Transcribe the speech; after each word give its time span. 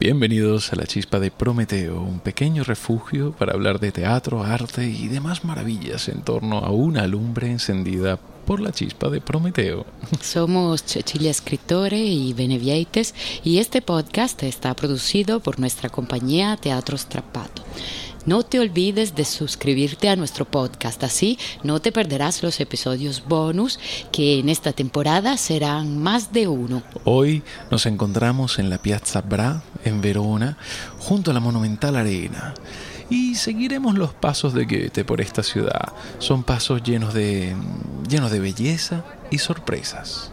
Bienvenidos 0.00 0.72
a 0.72 0.76
la 0.76 0.86
Chispa 0.86 1.18
de 1.18 1.32
Prometeo, 1.32 2.00
un 2.00 2.20
pequeño 2.20 2.62
refugio 2.62 3.32
para 3.32 3.54
hablar 3.54 3.80
de 3.80 3.90
teatro, 3.90 4.44
arte 4.44 4.84
y 4.84 5.08
demás 5.08 5.44
maravillas 5.44 6.08
en 6.08 6.22
torno 6.22 6.58
a 6.58 6.70
una 6.70 7.08
lumbre 7.08 7.50
encendida 7.50 8.16
por 8.16 8.60
la 8.60 8.70
chispa 8.70 9.10
de 9.10 9.20
Prometeo. 9.20 9.86
Somos 10.22 10.84
Cecilia 10.84 11.32
Escritore 11.32 11.98
y 11.98 12.32
Benevieites 12.32 13.12
y 13.42 13.58
este 13.58 13.82
podcast 13.82 14.40
está 14.44 14.72
producido 14.76 15.40
por 15.40 15.58
nuestra 15.58 15.88
compañía 15.88 16.56
Teatro 16.56 16.96
Strappato. 16.96 17.64
No 18.28 18.42
te 18.42 18.60
olvides 18.60 19.14
de 19.14 19.24
suscribirte 19.24 20.10
a 20.10 20.16
nuestro 20.16 20.44
podcast, 20.44 21.02
así 21.02 21.38
no 21.62 21.80
te 21.80 21.92
perderás 21.92 22.42
los 22.42 22.60
episodios 22.60 23.24
bonus 23.26 23.80
que 24.12 24.38
en 24.38 24.50
esta 24.50 24.74
temporada 24.74 25.38
serán 25.38 26.02
más 26.02 26.30
de 26.30 26.46
uno. 26.46 26.82
Hoy 27.04 27.42
nos 27.70 27.86
encontramos 27.86 28.58
en 28.58 28.68
la 28.68 28.76
Piazza 28.82 29.22
Bra, 29.22 29.62
en 29.88 30.00
Verona, 30.00 30.56
junto 30.98 31.30
a 31.30 31.34
la 31.34 31.40
monumental 31.40 31.96
arena. 31.96 32.54
Y 33.10 33.36
seguiremos 33.36 33.96
los 33.96 34.12
pasos 34.12 34.52
de 34.54 34.66
Goethe 34.66 35.04
por 35.04 35.20
esta 35.20 35.42
ciudad. 35.42 35.92
Son 36.18 36.42
pasos 36.42 36.82
llenos 36.82 37.14
de 37.14 37.56
llenos 38.08 38.30
de 38.30 38.40
belleza 38.40 39.04
y 39.30 39.38
sorpresas. 39.38 40.30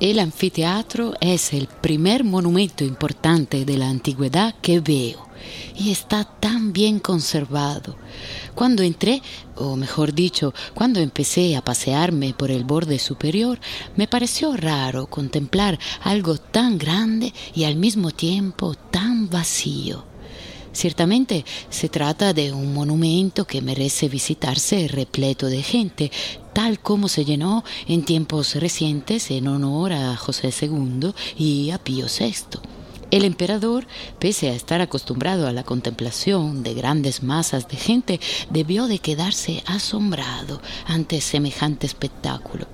El 0.00 0.18
anfiteatro 0.18 1.12
es 1.20 1.52
el 1.52 1.66
primer 1.66 2.24
monumento 2.24 2.84
importante 2.84 3.66
de 3.66 3.76
la 3.76 3.90
antigüedad 3.90 4.54
que 4.62 4.80
veo 4.80 5.28
y 5.76 5.90
está 5.90 6.24
tan 6.24 6.72
bien 6.72 7.00
conservado. 7.00 7.96
Cuando 8.54 8.82
entré, 8.82 9.20
o 9.56 9.76
mejor 9.76 10.14
dicho, 10.14 10.54
cuando 10.72 11.00
empecé 11.00 11.54
a 11.54 11.62
pasearme 11.62 12.32
por 12.32 12.50
el 12.50 12.64
borde 12.64 12.98
superior, 12.98 13.60
me 13.94 14.08
pareció 14.08 14.56
raro 14.56 15.04
contemplar 15.04 15.78
algo 16.02 16.38
tan 16.38 16.78
grande 16.78 17.34
y 17.54 17.64
al 17.64 17.76
mismo 17.76 18.10
tiempo 18.10 18.74
tan 18.90 19.28
vacío. 19.28 20.09
Ciertamente 20.72 21.44
se 21.68 21.88
trata 21.88 22.32
de 22.32 22.52
un 22.52 22.72
monumento 22.72 23.46
que 23.46 23.60
merece 23.60 24.08
visitarse 24.08 24.86
repleto 24.88 25.46
de 25.46 25.62
gente, 25.62 26.12
tal 26.52 26.78
como 26.78 27.08
se 27.08 27.24
llenó 27.24 27.64
en 27.88 28.04
tiempos 28.04 28.54
recientes 28.54 29.30
en 29.30 29.48
honor 29.48 29.92
a 29.92 30.16
José 30.16 30.52
II 30.62 31.12
y 31.36 31.70
a 31.70 31.78
Pío 31.78 32.06
VI. 32.06 32.60
El 33.10 33.24
emperador, 33.24 33.88
pese 34.20 34.50
a 34.50 34.54
estar 34.54 34.80
acostumbrado 34.80 35.48
a 35.48 35.52
la 35.52 35.64
contemplación 35.64 36.62
de 36.62 36.74
grandes 36.74 37.24
masas 37.24 37.66
de 37.66 37.76
gente, 37.76 38.20
debió 38.50 38.86
de 38.86 39.00
quedarse 39.00 39.64
asombrado 39.66 40.60
ante 40.86 41.20
semejante 41.20 41.86
espectáculo. 41.86 42.68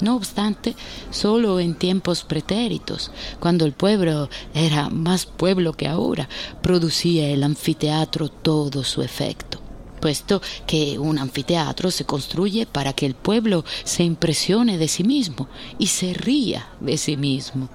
No 0.00 0.16
obstante, 0.16 0.74
solo 1.10 1.60
en 1.60 1.74
tiempos 1.74 2.24
pretéritos, 2.24 3.10
cuando 3.40 3.64
el 3.64 3.72
pueblo 3.72 4.28
era 4.54 4.88
más 4.90 5.26
pueblo 5.26 5.72
que 5.72 5.88
ahora, 5.88 6.28
producía 6.62 7.28
el 7.28 7.42
anfiteatro 7.42 8.28
todo 8.28 8.84
su 8.84 9.02
efecto 9.02 9.60
puesto 10.00 10.42
que 10.66 10.98
un 10.98 11.16
anfiteatro 11.16 11.92
se 11.92 12.04
construye 12.04 12.66
para 12.66 12.92
que 12.92 13.06
el 13.06 13.14
pueblo 13.14 13.64
se 13.84 14.02
impresione 14.02 14.76
de 14.76 14.88
sí 14.88 15.04
mismo 15.04 15.48
y 15.78 15.86
se 15.86 16.12
ría 16.12 16.66
de 16.80 16.98
sí 16.98 17.16
mismo. 17.16 17.70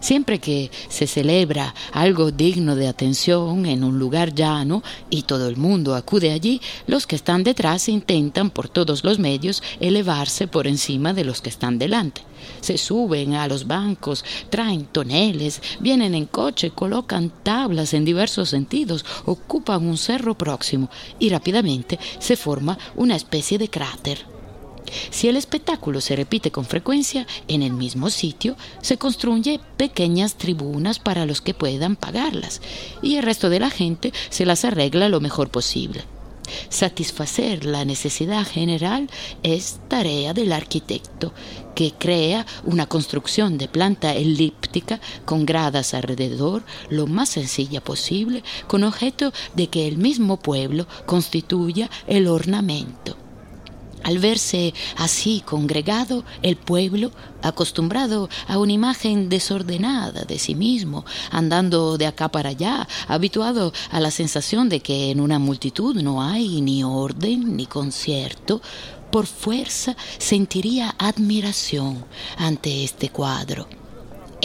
Siempre 0.00 0.38
que 0.38 0.70
se 0.88 1.06
celebra 1.06 1.74
algo 1.92 2.30
digno 2.30 2.76
de 2.76 2.86
atención 2.86 3.66
en 3.66 3.82
un 3.82 3.98
lugar 3.98 4.34
llano 4.34 4.82
y 5.10 5.22
todo 5.22 5.48
el 5.48 5.56
mundo 5.56 5.94
acude 5.94 6.32
allí, 6.32 6.60
los 6.86 7.06
que 7.06 7.16
están 7.16 7.44
detrás 7.44 7.88
intentan 7.88 8.50
por 8.50 8.68
todos 8.68 9.04
los 9.04 9.18
medios 9.18 9.62
elevarse 9.80 10.46
por 10.46 10.66
encima 10.66 11.12
de 11.12 11.24
los 11.24 11.40
que 11.40 11.48
están 11.48 11.78
delante. 11.78 12.22
Se 12.60 12.78
suben 12.78 13.34
a 13.34 13.48
los 13.48 13.66
bancos, 13.66 14.24
traen 14.50 14.84
toneles, 14.84 15.62
vienen 15.80 16.14
en 16.14 16.26
coche, 16.26 16.70
colocan 16.70 17.32
tablas 17.42 17.94
en 17.94 18.04
diversos 18.04 18.50
sentidos, 18.50 19.04
ocupan 19.24 19.86
un 19.86 19.96
cerro 19.96 20.36
próximo 20.36 20.90
y 21.18 21.30
rápidamente 21.30 21.98
se 22.18 22.36
forma 22.36 22.78
una 22.94 23.16
especie 23.16 23.58
de 23.58 23.68
cráter. 23.68 24.35
Si 25.10 25.28
el 25.28 25.36
espectáculo 25.36 26.00
se 26.00 26.16
repite 26.16 26.50
con 26.50 26.64
frecuencia 26.64 27.26
en 27.48 27.62
el 27.62 27.72
mismo 27.72 28.10
sitio, 28.10 28.56
se 28.82 28.98
construye 28.98 29.60
pequeñas 29.76 30.36
tribunas 30.36 30.98
para 30.98 31.26
los 31.26 31.40
que 31.40 31.54
puedan 31.54 31.96
pagarlas 31.96 32.60
y 33.02 33.16
el 33.16 33.22
resto 33.22 33.50
de 33.50 33.60
la 33.60 33.70
gente 33.70 34.12
se 34.30 34.46
las 34.46 34.64
arregla 34.64 35.08
lo 35.08 35.20
mejor 35.20 35.50
posible. 35.50 36.04
Satisfacer 36.68 37.64
la 37.64 37.84
necesidad 37.84 38.46
general 38.46 39.10
es 39.42 39.80
tarea 39.88 40.32
del 40.32 40.52
arquitecto, 40.52 41.32
que 41.74 41.92
crea 41.92 42.46
una 42.64 42.86
construcción 42.86 43.58
de 43.58 43.68
planta 43.68 44.14
elíptica 44.14 45.00
con 45.24 45.44
gradas 45.44 45.94
alrededor 45.94 46.62
lo 46.88 47.06
más 47.06 47.30
sencilla 47.30 47.82
posible, 47.82 48.44
con 48.66 48.84
objeto 48.84 49.32
de 49.54 49.68
que 49.68 49.88
el 49.88 49.98
mismo 49.98 50.38
pueblo 50.38 50.86
constituya 51.04 51.90
el 52.06 52.28
ornamento. 52.28 53.25
Al 54.06 54.20
verse 54.20 54.72
así 54.96 55.42
congregado, 55.44 56.22
el 56.40 56.54
pueblo, 56.54 57.10
acostumbrado 57.42 58.28
a 58.46 58.56
una 58.56 58.72
imagen 58.72 59.28
desordenada 59.28 60.22
de 60.22 60.38
sí 60.38 60.54
mismo, 60.54 61.04
andando 61.32 61.98
de 61.98 62.06
acá 62.06 62.28
para 62.28 62.50
allá, 62.50 62.86
habituado 63.08 63.72
a 63.90 63.98
la 63.98 64.12
sensación 64.12 64.68
de 64.68 64.78
que 64.78 65.10
en 65.10 65.20
una 65.20 65.40
multitud 65.40 65.96
no 65.96 66.22
hay 66.22 66.60
ni 66.60 66.84
orden 66.84 67.56
ni 67.56 67.66
concierto, 67.66 68.62
por 69.10 69.26
fuerza 69.26 69.96
sentiría 70.18 70.94
admiración 70.98 72.04
ante 72.38 72.84
este 72.84 73.08
cuadro 73.08 73.66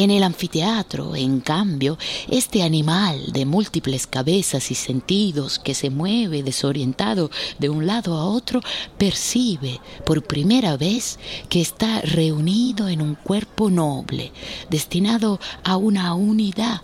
en 0.03 0.11
el 0.11 0.23
anfiteatro, 0.23 1.15
en 1.15 1.41
cambio, 1.41 1.97
este 2.27 2.63
animal 2.63 3.31
de 3.31 3.45
múltiples 3.45 4.07
cabezas 4.07 4.71
y 4.71 4.75
sentidos 4.75 5.59
que 5.59 5.75
se 5.75 5.89
mueve 5.89 6.43
desorientado 6.43 7.29
de 7.59 7.69
un 7.69 7.85
lado 7.85 8.17
a 8.17 8.25
otro, 8.25 8.61
percibe 8.97 9.79
por 10.05 10.23
primera 10.23 10.75
vez 10.75 11.19
que 11.49 11.61
está 11.61 12.01
reunido 12.01 12.87
en 12.87 13.01
un 13.01 13.15
cuerpo 13.15 13.69
noble, 13.69 14.31
destinado 14.69 15.39
a 15.63 15.77
una 15.77 16.13
unidad, 16.15 16.81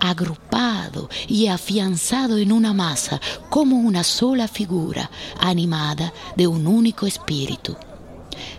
agrupado 0.00 1.10
y 1.28 1.48
afianzado 1.48 2.38
en 2.38 2.52
una 2.52 2.72
masa 2.72 3.20
como 3.50 3.76
una 3.76 4.02
sola 4.02 4.48
figura 4.48 5.10
animada 5.40 6.12
de 6.36 6.46
un 6.46 6.66
único 6.66 7.06
espíritu. 7.06 7.76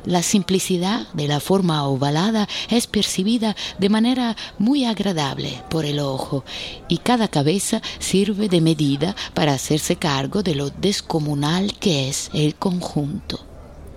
La 0.05 0.23
simplicidad 0.23 1.07
de 1.13 1.27
la 1.27 1.39
forma 1.39 1.85
ovalada 1.87 2.47
es 2.69 2.87
percibida 2.87 3.55
de 3.77 3.89
manera 3.89 4.35
muy 4.57 4.85
agradable 4.85 5.61
por 5.69 5.85
el 5.85 5.99
ojo 5.99 6.43
y 6.87 6.97
cada 6.99 7.27
cabeza 7.27 7.81
sirve 7.99 8.49
de 8.49 8.61
medida 8.61 9.15
para 9.33 9.53
hacerse 9.53 9.95
cargo 9.95 10.43
de 10.43 10.55
lo 10.55 10.69
descomunal 10.69 11.73
que 11.79 12.09
es 12.09 12.29
el 12.33 12.55
conjunto. 12.55 13.45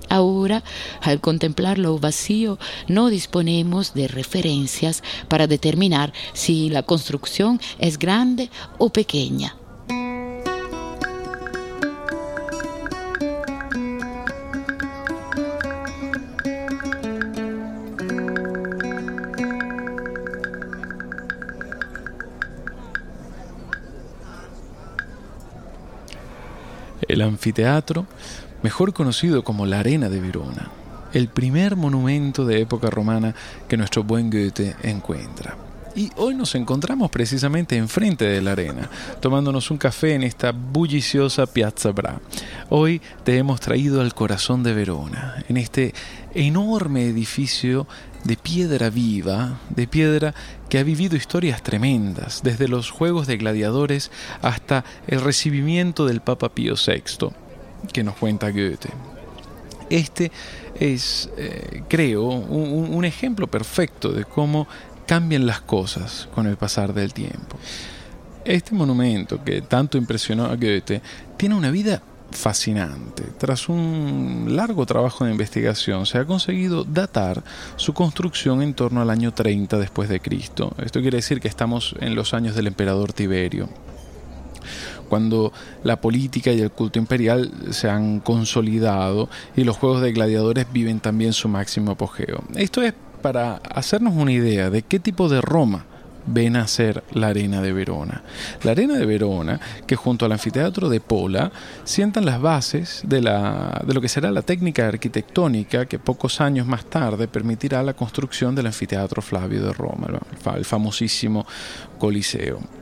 Ahora, 0.08 0.64
al 1.02 1.20
contemplar 1.20 1.78
lo 1.78 1.96
vacío, 1.98 2.58
no 2.88 3.10
disponemos 3.10 3.94
de 3.94 4.08
referencias 4.08 5.04
para 5.28 5.46
determinar 5.46 6.12
si 6.32 6.68
la 6.68 6.82
construcción 6.82 7.60
es 7.78 7.96
grande 7.96 8.50
o 8.78 8.90
pequeña 8.90 9.54
anfiteatro, 27.40 28.04
mejor 28.62 28.92
conocido 28.92 29.42
como 29.42 29.64
la 29.64 29.80
Arena 29.80 30.10
de 30.10 30.20
Verona, 30.20 30.68
el 31.14 31.28
primer 31.28 31.74
monumento 31.74 32.44
de 32.44 32.60
época 32.60 32.90
romana 32.90 33.34
que 33.66 33.78
nuestro 33.78 34.04
buen 34.04 34.30
Goethe 34.30 34.76
encuentra. 34.82 35.69
Y 35.96 36.10
hoy 36.16 36.36
nos 36.36 36.54
encontramos 36.54 37.10
precisamente 37.10 37.76
enfrente 37.76 38.24
de 38.24 38.40
la 38.40 38.52
arena, 38.52 38.88
tomándonos 39.20 39.72
un 39.72 39.78
café 39.78 40.14
en 40.14 40.22
esta 40.22 40.52
bulliciosa 40.52 41.46
Piazza 41.46 41.90
Bra. 41.90 42.20
Hoy 42.68 43.02
te 43.24 43.36
hemos 43.38 43.58
traído 43.58 44.00
al 44.00 44.14
corazón 44.14 44.62
de 44.62 44.72
Verona, 44.72 45.44
en 45.48 45.56
este 45.56 45.92
enorme 46.32 47.06
edificio 47.06 47.88
de 48.22 48.36
piedra 48.36 48.88
viva, 48.88 49.58
de 49.70 49.88
piedra 49.88 50.32
que 50.68 50.78
ha 50.78 50.84
vivido 50.84 51.16
historias 51.16 51.60
tremendas, 51.64 52.42
desde 52.44 52.68
los 52.68 52.90
Juegos 52.90 53.26
de 53.26 53.38
Gladiadores 53.38 54.12
hasta 54.42 54.84
el 55.08 55.20
recibimiento 55.20 56.06
del 56.06 56.20
Papa 56.20 56.50
Pío 56.50 56.74
VI, 56.74 57.30
que 57.92 58.04
nos 58.04 58.14
cuenta 58.14 58.50
Goethe. 58.50 58.90
Este 59.88 60.30
es, 60.78 61.28
eh, 61.36 61.82
creo, 61.88 62.26
un, 62.26 62.94
un 62.94 63.04
ejemplo 63.04 63.48
perfecto 63.48 64.12
de 64.12 64.24
cómo 64.24 64.68
cambian 65.10 65.44
las 65.44 65.60
cosas 65.60 66.28
con 66.32 66.46
el 66.46 66.56
pasar 66.56 66.94
del 66.94 67.12
tiempo. 67.12 67.58
Este 68.44 68.76
monumento 68.76 69.42
que 69.42 69.60
tanto 69.60 69.98
impresionó 69.98 70.44
a 70.44 70.54
Goethe 70.54 71.02
tiene 71.36 71.56
una 71.56 71.72
vida 71.72 72.00
fascinante. 72.30 73.24
Tras 73.36 73.68
un 73.68 74.46
largo 74.50 74.86
trabajo 74.86 75.24
de 75.24 75.32
investigación 75.32 76.06
se 76.06 76.18
ha 76.18 76.24
conseguido 76.24 76.84
datar 76.84 77.42
su 77.74 77.92
construcción 77.92 78.62
en 78.62 78.72
torno 78.72 79.02
al 79.02 79.10
año 79.10 79.34
30 79.34 79.78
después 79.78 80.08
de 80.08 80.20
Cristo. 80.20 80.74
Esto 80.78 81.00
quiere 81.00 81.16
decir 81.16 81.40
que 81.40 81.48
estamos 81.48 81.96
en 81.98 82.14
los 82.14 82.32
años 82.32 82.54
del 82.54 82.68
emperador 82.68 83.12
Tiberio 83.12 83.68
cuando 85.08 85.52
la 85.82 86.00
política 86.00 86.52
y 86.52 86.60
el 86.60 86.70
culto 86.70 87.00
imperial 87.00 87.50
se 87.72 87.90
han 87.90 88.20
consolidado 88.20 89.28
y 89.56 89.64
los 89.64 89.76
juegos 89.76 90.02
de 90.02 90.12
gladiadores 90.12 90.66
viven 90.72 91.00
también 91.00 91.32
su 91.32 91.48
máximo 91.48 91.90
apogeo. 91.90 92.44
Esto 92.54 92.80
es 92.80 92.94
para 93.20 93.56
hacernos 93.56 94.14
una 94.14 94.32
idea 94.32 94.70
de 94.70 94.82
qué 94.82 94.98
tipo 94.98 95.28
de 95.28 95.40
Roma 95.40 95.84
ven 96.26 96.56
a 96.56 96.66
ser 96.66 97.02
la 97.12 97.28
Arena 97.28 97.60
de 97.60 97.72
Verona. 97.72 98.22
La 98.62 98.72
Arena 98.72 98.96
de 98.96 99.06
Verona, 99.06 99.60
que 99.86 99.96
junto 99.96 100.26
al 100.26 100.32
anfiteatro 100.32 100.88
de 100.88 101.00
Pola 101.00 101.50
sientan 101.84 102.24
las 102.24 102.40
bases 102.40 103.02
de, 103.04 103.20
de 103.20 103.94
lo 103.94 104.00
que 104.00 104.08
será 104.08 104.30
la 104.30 104.42
técnica 104.42 104.86
arquitectónica 104.86 105.86
que 105.86 105.98
pocos 105.98 106.40
años 106.40 106.66
más 106.66 106.84
tarde 106.84 107.28
permitirá 107.28 107.82
la 107.82 107.94
construcción 107.94 108.54
del 108.54 108.66
anfiteatro 108.66 109.22
Flavio 109.22 109.64
de 109.64 109.72
Roma, 109.72 110.08
el 110.56 110.64
famosísimo 110.64 111.46
Coliseo. 111.98 112.79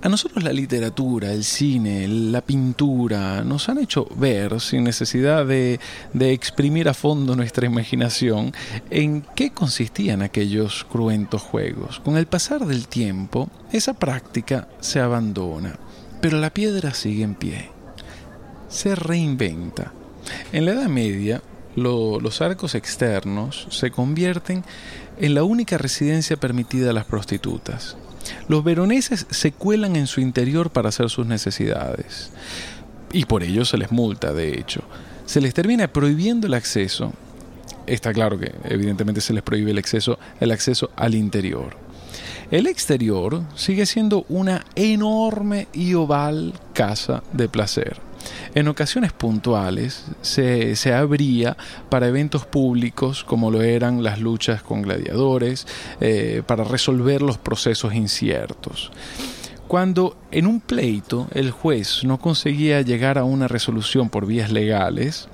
A 0.00 0.08
nosotros 0.08 0.44
la 0.44 0.52
literatura, 0.52 1.32
el 1.32 1.42
cine, 1.42 2.06
la 2.06 2.40
pintura 2.40 3.42
nos 3.42 3.68
han 3.68 3.78
hecho 3.78 4.06
ver, 4.14 4.60
sin 4.60 4.84
necesidad 4.84 5.44
de, 5.44 5.80
exprimir 6.14 6.88
a 6.88 6.94
fondo 6.94 7.34
nuestra 7.34 7.66
imaginación, 7.66 8.52
en 8.90 9.24
qué 9.34 9.50
consistían 9.50 10.22
aquellos 10.22 10.84
cruentos 10.84 11.42
juegos. 11.42 11.98
Con 11.98 12.16
el 12.16 12.26
pasar 12.26 12.64
del 12.64 12.86
tiempo, 12.86 13.50
esa 13.72 13.94
práctica 13.94 14.68
se 14.78 15.00
abandona, 15.00 15.76
pero 16.20 16.38
la 16.38 16.54
piedra 16.54 16.94
sigue 16.94 17.24
en 17.24 17.34
pie. 17.34 17.70
Se 18.68 18.94
reinventa. 18.94 19.92
En 20.52 20.64
la 20.64 20.72
Edad 20.72 20.88
Media, 20.88 21.42
los 21.74 22.40
arcos 22.40 22.76
externos 22.76 23.66
se 23.70 23.90
convierten 23.90 24.62
en 25.18 25.34
la 25.34 25.42
única 25.42 25.76
residencia 25.76 26.36
permitida 26.36 26.90
a 26.90 26.92
las 26.92 27.04
prostitutas 27.04 27.96
los 28.48 28.64
veroneses 28.64 29.26
se 29.30 29.52
cuelan 29.52 29.96
en 29.96 30.06
su 30.06 30.20
interior 30.20 30.70
para 30.70 30.88
hacer 30.88 31.10
sus 31.10 31.26
necesidades. 31.26 32.30
Y 33.12 33.24
por 33.24 33.42
ello 33.42 33.64
se 33.64 33.78
les 33.78 33.90
multa, 33.90 34.32
de 34.32 34.58
hecho. 34.58 34.82
Se 35.26 35.40
les 35.40 35.54
termina 35.54 35.88
prohibiendo 35.88 36.46
el 36.46 36.54
acceso. 36.54 37.12
Está 37.86 38.12
claro 38.12 38.38
que 38.38 38.52
evidentemente 38.64 39.20
se 39.20 39.32
les 39.32 39.42
prohíbe 39.42 39.70
el 39.70 39.78
acceso, 39.78 40.18
el 40.40 40.50
acceso 40.50 40.90
al 40.96 41.14
interior. 41.14 41.76
El 42.50 42.66
exterior 42.66 43.42
sigue 43.54 43.84
siendo 43.84 44.24
una 44.28 44.64
enorme 44.74 45.68
y 45.72 45.94
oval 45.94 46.54
casa 46.72 47.22
de 47.32 47.48
placer. 47.48 48.07
En 48.54 48.68
ocasiones 48.68 49.12
puntuales 49.12 50.04
se, 50.22 50.76
se, 50.76 50.94
abría 50.94 51.56
para 51.88 52.08
eventos 52.08 52.46
públicos 52.46 53.24
como 53.24 53.50
lo 53.50 53.62
eran 53.62 54.02
las 54.02 54.20
luchas 54.20 54.62
con 54.62 54.82
gladiadores, 54.82 55.66
eh, 56.00 56.42
para 56.46 56.64
resolver 56.64 57.22
los 57.22 57.38
procesos 57.38 57.94
inciertos. 57.94 58.90
Cuando 59.68 60.16
en 60.30 60.46
un 60.46 60.60
pleito 60.60 61.28
el 61.34 61.50
juez 61.50 62.02
no 62.04 62.18
conseguía 62.18 62.80
llegar 62.80 63.18
a 63.18 63.24
una 63.24 63.48
resolución 63.48 64.08
por 64.08 64.26
vías 64.26 64.50
legales, 64.50 65.28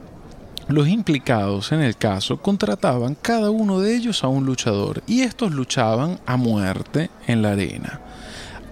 los 0.66 0.88
implicados 0.88 1.72
en 1.72 1.82
el 1.82 1.96
caso 1.96 2.38
contrataban 2.38 3.16
cada 3.20 3.50
uno 3.50 3.80
de 3.80 3.94
ellos 3.94 4.24
a 4.24 4.28
un 4.28 4.46
luchador 4.46 5.02
y 5.06 5.20
estos 5.20 5.52
luchaban 5.52 6.18
a 6.26 6.36
muerte 6.36 7.10
en 7.26 7.42
la 7.42 7.52
arena. 7.52 8.00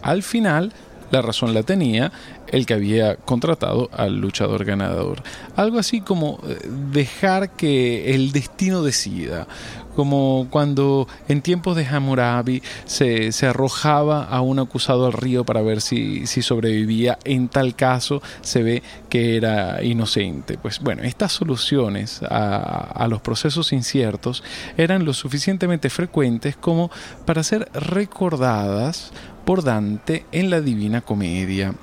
Al 0.02 0.22
final, 0.22 0.72
la 1.12 1.22
razón 1.22 1.54
la 1.54 1.62
tenía 1.62 2.10
el 2.48 2.66
que 2.66 2.74
había 2.74 3.16
contratado 3.16 3.88
al 3.92 4.18
luchador 4.18 4.64
ganador. 4.64 5.22
Algo 5.56 5.78
así 5.78 6.00
como 6.00 6.40
eh, 6.46 6.58
dejar 6.90 7.50
que 7.50 8.14
el 8.14 8.32
destino 8.32 8.82
decida, 8.82 9.46
como 9.94 10.46
cuando 10.50 11.06
en 11.28 11.42
tiempos 11.42 11.76
de 11.76 11.86
Hammurabi 11.86 12.62
se, 12.86 13.30
arrojaba 13.46 14.24
a 14.24 14.40
un 14.40 14.58
acusado 14.58 15.06
al 15.06 15.12
río 15.12 15.44
para 15.44 15.60
ver 15.60 15.80
si, 15.80 16.26
sobrevivía, 16.26 17.18
en 17.24 17.48
tal 17.48 17.74
caso 17.74 18.22
se 18.40 18.62
ve 18.62 18.82
que 19.10 19.36
era 19.36 19.82
inocente. 19.82 20.56
Pues 20.56 20.80
bueno, 20.80 21.02
estas 21.02 21.32
soluciones 21.32 22.22
a, 22.22 22.56
a 22.56 23.06
los 23.08 23.20
procesos 23.20 23.72
inciertos 23.72 24.42
eran 24.76 25.04
lo 25.04 25.12
suficientemente 25.12 25.90
frecuentes 25.90 26.56
como 26.56 26.90
para 27.26 27.42
ser 27.42 27.68
recordadas 27.74 29.12
por 29.44 29.62
Dante 29.62 30.26
en 30.32 30.50
la 30.50 30.60
Divina 30.60 31.00
Comedia. 31.00 31.74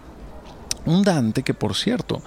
Un 0.85 1.03
Dante 1.03 1.43
que, 1.43 1.53
por 1.53 1.75
cierto, 1.75 2.21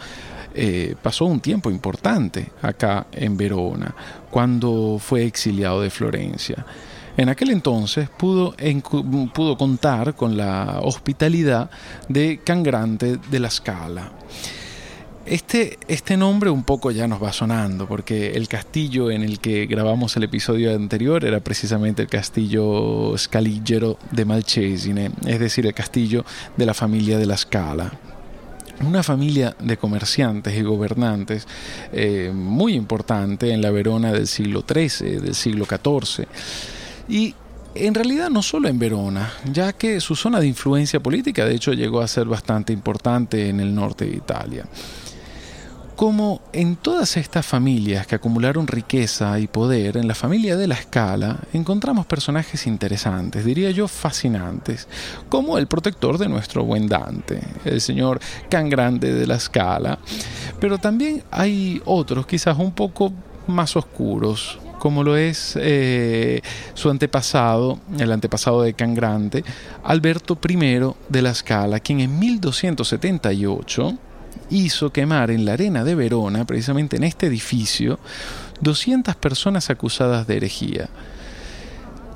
eh, 0.54 0.94
pasó 1.00 1.24
un 1.24 1.40
tiempo 1.40 1.70
importante 1.70 2.52
acá 2.60 3.06
en 3.12 3.36
Verona, 3.36 3.94
cuando 4.30 4.98
fue 5.00 5.24
exiliado 5.24 5.80
de 5.80 5.90
Florencia. 5.90 6.64
En 7.16 7.28
aquel 7.28 7.50
entonces 7.50 8.08
pudo, 8.08 8.54
pudo 9.34 9.56
contar 9.56 10.14
con 10.14 10.36
la 10.36 10.80
hospitalidad 10.82 11.70
de 12.08 12.40
Cangrante 12.42 13.18
de 13.30 13.38
la 13.38 13.50
Scala. 13.50 14.12
Este, 15.32 15.78
este 15.88 16.18
nombre 16.18 16.50
un 16.50 16.62
poco 16.62 16.90
ya 16.90 17.08
nos 17.08 17.22
va 17.22 17.32
sonando, 17.32 17.88
porque 17.88 18.32
el 18.32 18.48
castillo 18.48 19.10
en 19.10 19.22
el 19.22 19.40
que 19.40 19.64
grabamos 19.64 20.14
el 20.18 20.24
episodio 20.24 20.74
anterior 20.74 21.24
era 21.24 21.40
precisamente 21.40 22.02
el 22.02 22.08
castillo 22.08 23.16
Scaligero 23.16 23.96
de 24.10 24.26
Malcesine, 24.26 25.10
es 25.24 25.40
decir, 25.40 25.64
el 25.64 25.72
castillo 25.72 26.26
de 26.54 26.66
la 26.66 26.74
familia 26.74 27.16
de 27.16 27.24
la 27.24 27.38
Scala. 27.38 27.90
Una 28.86 29.02
familia 29.02 29.56
de 29.58 29.78
comerciantes 29.78 30.54
y 30.54 30.60
gobernantes 30.60 31.48
eh, 31.94 32.30
muy 32.34 32.74
importante 32.74 33.54
en 33.54 33.62
la 33.62 33.70
Verona 33.70 34.12
del 34.12 34.26
siglo 34.26 34.62
XIII, 34.70 35.18
del 35.18 35.34
siglo 35.34 35.64
XIV. 35.64 36.26
Y 37.08 37.34
en 37.74 37.94
realidad 37.94 38.28
no 38.28 38.42
solo 38.42 38.68
en 38.68 38.78
Verona, 38.78 39.32
ya 39.50 39.72
que 39.72 39.98
su 40.00 40.14
zona 40.14 40.40
de 40.40 40.48
influencia 40.48 41.00
política 41.00 41.46
de 41.46 41.54
hecho 41.54 41.72
llegó 41.72 42.02
a 42.02 42.06
ser 42.06 42.26
bastante 42.26 42.74
importante 42.74 43.48
en 43.48 43.60
el 43.60 43.74
norte 43.74 44.04
de 44.04 44.14
Italia 44.14 44.66
como 46.02 46.40
en 46.52 46.74
todas 46.74 47.16
estas 47.16 47.46
familias 47.46 48.08
que 48.08 48.16
acumularon 48.16 48.66
riqueza 48.66 49.38
y 49.38 49.46
poder, 49.46 49.96
en 49.96 50.08
la 50.08 50.16
familia 50.16 50.56
de 50.56 50.66
la 50.66 50.74
escala 50.74 51.38
encontramos 51.52 52.06
personajes 52.06 52.66
interesantes, 52.66 53.44
diría 53.44 53.70
yo 53.70 53.86
fascinantes, 53.86 54.88
como 55.28 55.58
el 55.58 55.68
protector 55.68 56.18
de 56.18 56.28
nuestro 56.28 56.64
buen 56.64 56.88
Dante, 56.88 57.40
el 57.64 57.80
señor 57.80 58.18
Can 58.50 58.68
Grande 58.68 59.14
de 59.14 59.28
la 59.28 59.36
escala, 59.36 60.00
pero 60.58 60.76
también 60.78 61.22
hay 61.30 61.80
otros 61.84 62.26
quizás 62.26 62.58
un 62.58 62.72
poco 62.72 63.12
más 63.46 63.76
oscuros, 63.76 64.58
como 64.80 65.04
lo 65.04 65.16
es 65.16 65.56
eh, 65.60 66.42
su 66.74 66.90
antepasado, 66.90 67.78
el 67.96 68.10
antepasado 68.10 68.62
de 68.62 68.74
Can 68.74 68.96
Grande, 68.96 69.44
Alberto 69.84 70.36
I 70.48 70.80
de 71.08 71.22
la 71.22 71.32
Scala, 71.32 71.78
quien 71.78 72.00
en 72.00 72.18
1278 72.18 73.98
hizo 74.50 74.90
quemar 74.90 75.30
en 75.30 75.44
la 75.44 75.54
arena 75.54 75.84
de 75.84 75.94
Verona, 75.94 76.44
precisamente 76.44 76.96
en 76.96 77.04
este 77.04 77.26
edificio, 77.26 77.98
200 78.60 79.16
personas 79.16 79.70
acusadas 79.70 80.26
de 80.26 80.36
herejía. 80.36 80.88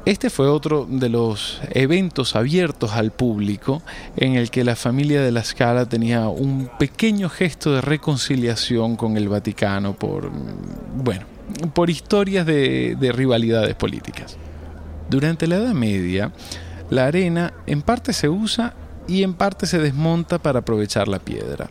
Este 0.06 0.30
fue 0.30 0.49
otro 0.49 0.87
de 0.88 1.08
los 1.08 1.61
eventos 1.70 2.37
abiertos 2.37 2.92
al 2.92 3.11
público 3.11 3.82
en 4.16 4.37
el 4.37 4.52
que 4.52 4.62
la 4.62 4.76
familia 4.76 5.20
de 5.20 5.32
la 5.32 5.42
Scala 5.42 5.87
tenía 5.87 6.28
un 6.28 6.70
pequeño 6.78 7.28
gesto 7.28 7.75
de 7.75 7.80
reconciliación 7.80 8.94
con 8.94 9.16
el 9.16 9.28
Vaticano 9.28 9.94
por, 9.94 10.30
bueno, 10.94 11.26
por 11.75 11.90
historias 11.90 12.46
de, 12.46 12.96
de 13.00 13.11
rivalidades 13.11 13.75
políticas. 13.75 14.37
Durante 15.11 15.49
la 15.49 15.56
Edad 15.56 15.75
Media, 15.75 16.30
la 16.88 17.06
arena 17.06 17.52
en 17.66 17.82
parte 17.82 18.12
se 18.12 18.28
usa 18.28 18.75
y 19.08 19.25
en 19.25 19.35
parte 19.35 19.66
se 19.66 19.78
desmonta 19.78 20.38
para 20.38 20.61
aprovechar 20.61 21.08
la 21.08 21.18
piedra. 21.18 21.68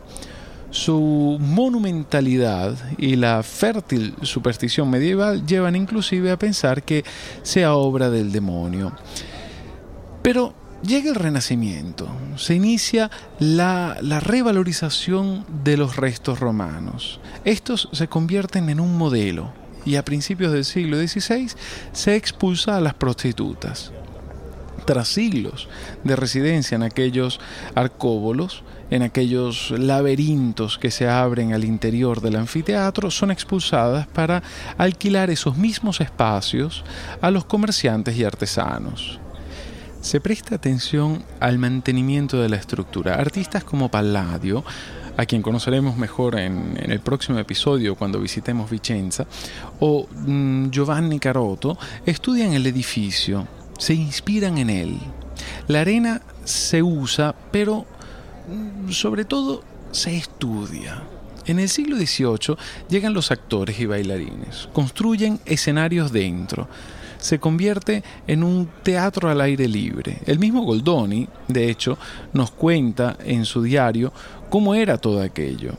Su 0.76 1.38
monumentalidad 1.40 2.76
y 2.98 3.16
la 3.16 3.42
fértil 3.42 4.14
superstición 4.20 4.90
medieval 4.90 5.46
llevan 5.46 5.74
inclusive 5.74 6.30
a 6.30 6.38
pensar 6.38 6.82
que 6.82 7.02
sea 7.42 7.74
obra 7.74 8.10
del 8.10 8.30
demonio. 8.30 8.92
Pero 10.20 10.52
llega 10.82 11.08
el 11.08 11.14
Renacimiento, 11.14 12.06
se 12.36 12.56
inicia 12.56 13.10
la, 13.38 13.96
la, 14.02 14.20
revalorización 14.20 15.46
de 15.64 15.78
los 15.78 15.96
restos 15.96 16.40
romanos. 16.40 17.20
Estos 17.46 17.88
se 17.92 18.08
convierten 18.08 18.68
en 18.68 18.78
un 18.78 18.98
modelo 18.98 19.54
y 19.86 19.96
a 19.96 20.04
principios 20.04 20.52
del 20.52 20.66
siglo 20.66 20.98
XVI 20.98 21.52
se 21.92 22.16
expulsa 22.16 22.76
a 22.76 22.82
las 22.82 22.92
prostitutas. 22.92 23.92
Tras 24.86 25.08
siglos 25.08 25.68
de 26.04 26.14
residencia 26.14 26.76
en 26.76 26.84
aquellos 26.84 27.40
arcóbolos, 27.74 28.62
en 28.90 29.02
aquellos 29.02 29.72
laberintos 29.72 30.78
que 30.78 30.92
se 30.92 31.08
abren 31.08 31.52
al 31.52 31.64
interior 31.64 32.20
del 32.20 32.36
anfiteatro, 32.36 33.10
son 33.10 33.32
expulsadas 33.32 34.06
para 34.06 34.44
alquilar 34.78 35.28
esos 35.28 35.56
mismos 35.56 36.00
espacios 36.00 36.84
a 37.20 37.32
los 37.32 37.44
comerciantes 37.44 38.16
y 38.16 38.22
artesanos. 38.22 39.18
Se 40.00 40.20
presta 40.20 40.54
atención 40.54 41.24
al 41.40 41.58
mantenimiento 41.58 42.40
de 42.40 42.48
la 42.48 42.54
estructura. 42.54 43.16
Artistas 43.16 43.64
como 43.64 43.90
Palladio, 43.90 44.62
a 45.16 45.26
quien 45.26 45.42
conoceremos 45.42 45.96
mejor 45.96 46.38
en, 46.38 46.78
el 46.78 47.00
próximo 47.00 47.40
episodio 47.40 47.96
cuando 47.96 48.20
visitemos 48.20 48.70
Vicenza, 48.70 49.26
o 49.80 50.06
mm, 50.08 50.68
Giovanni 50.70 51.18
Caroto, 51.18 51.76
estudian 52.04 52.52
el 52.52 52.66
edificio, 52.66 53.48
se 53.78 53.94
inspiran 53.94 54.58
en 54.58 54.70
él. 54.70 54.98
La 55.68 55.80
arena 55.80 56.22
se 56.44 56.82
usa, 56.82 57.34
pero 57.50 57.84
mm, 58.48 58.90
sobre 58.90 59.24
todo 59.24 59.62
se 59.90 60.16
estudia. 60.16 61.02
En 61.46 61.58
el 61.60 61.68
siglo 61.68 61.96
XVIII 61.96 62.56
llegan 62.88 63.14
los 63.14 63.30
actores 63.30 63.78
y 63.78 63.86
bailarines, 63.86 64.68
construyen 64.72 65.38
escenarios 65.46 66.10
dentro, 66.10 66.68
se 67.18 67.38
convierte 67.38 68.02
en 68.26 68.42
un 68.42 68.68
teatro 68.82 69.30
al 69.30 69.40
aire 69.40 69.68
libre. 69.68 70.18
El 70.26 70.38
mismo 70.38 70.62
Goldoni, 70.62 71.28
de 71.48 71.70
hecho, 71.70 71.98
nos 72.32 72.50
cuenta 72.50 73.16
en 73.24 73.44
su 73.44 73.62
diario 73.62 74.12
cómo 74.50 74.74
era 74.74 74.98
todo 74.98 75.22
aquello. 75.22 75.74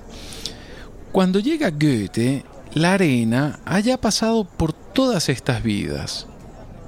Cuando 1.12 1.39
llega 1.39 1.70
Goethe, 1.70 2.46
la 2.74 2.94
arena 2.94 3.60
haya 3.66 4.00
pasado 4.00 4.46
por 4.46 4.72
todas 4.72 5.30
estas 5.30 5.63
vidas 5.63 6.27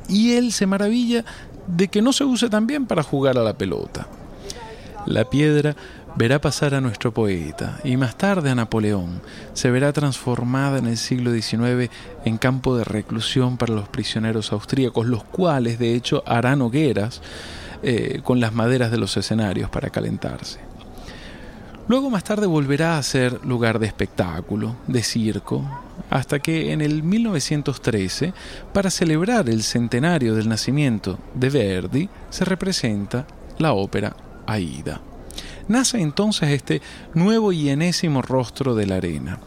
y 0.10 0.34
él 0.34 0.52
se 0.52 0.66
maravilla 0.66 1.24
de 1.68 1.88
que 1.88 2.02
no 2.02 2.12
se 2.14 2.24
use 2.24 2.50
también 2.50 2.86
para 2.86 3.04
jugar 3.04 3.38
a 3.38 3.44
la 3.44 3.58
pelota. 3.58 4.08
La 5.06 5.30
piedra 5.30 5.76
verá 6.16 6.42
pasar 6.42 6.74
a 6.76 6.82
nuestro 6.82 7.14
poeta 7.14 7.80
y 7.84 7.96
más 7.98 8.18
tarde 8.18 8.50
a 8.50 8.56
Napoleón. 8.56 9.22
Se 9.54 9.72
verá 9.72 9.94
transformada 9.94 10.80
en 10.80 10.88
el 10.88 10.98
siglo 10.98 11.32
XIX 11.32 11.90
en 12.26 12.38
campo 12.38 12.76
de 12.76 12.84
reclusión 12.84 13.58
para 13.58 13.74
los 13.74 13.88
prisioneros 13.88 14.52
austríacos, 14.52 15.06
los 15.06 15.24
cuales 15.24 15.80
de 15.80 15.96
hecho 15.96 16.24
harán 16.26 16.62
hogueras 16.62 17.22
eh, 17.82 18.22
con 18.24 18.40
las 18.40 18.54
maderas 18.54 18.92
de 18.92 18.98
los 18.98 19.16
escenarios 19.16 19.70
para 19.70 19.90
calentarse. 19.90 20.60
Luego 21.88 22.10
más 22.10 22.24
tarde 22.24 22.46
volverá 22.46 22.98
a 22.98 23.04
ser 23.04 23.44
lugar 23.46 23.80
de 23.80 23.88
espectáculo, 23.88 24.76
de 24.88 25.02
circo, 25.02 25.64
hasta 26.10 26.40
que 26.40 26.72
en 26.72 26.82
el 26.82 27.04
1913, 27.04 28.34
para 28.74 28.90
celebrar 28.90 29.50
el 29.50 29.64
centenario 29.64 30.36
del 30.36 30.50
nacimiento 30.50 31.20
de 31.36 31.50
Verdi, 31.50 32.10
se 32.30 32.46
representa 32.46 33.28
la 33.58 33.74
ópera 33.74 34.16
Aida. 34.48 35.02
Nace 35.68 36.02
entonces 36.02 36.50
este 36.50 36.82
nuevo 37.14 37.52
y 37.52 37.70
enésimo 37.70 38.22
rostro 38.22 38.74
de 38.74 38.88
la 38.88 38.96
arena, 38.96 39.40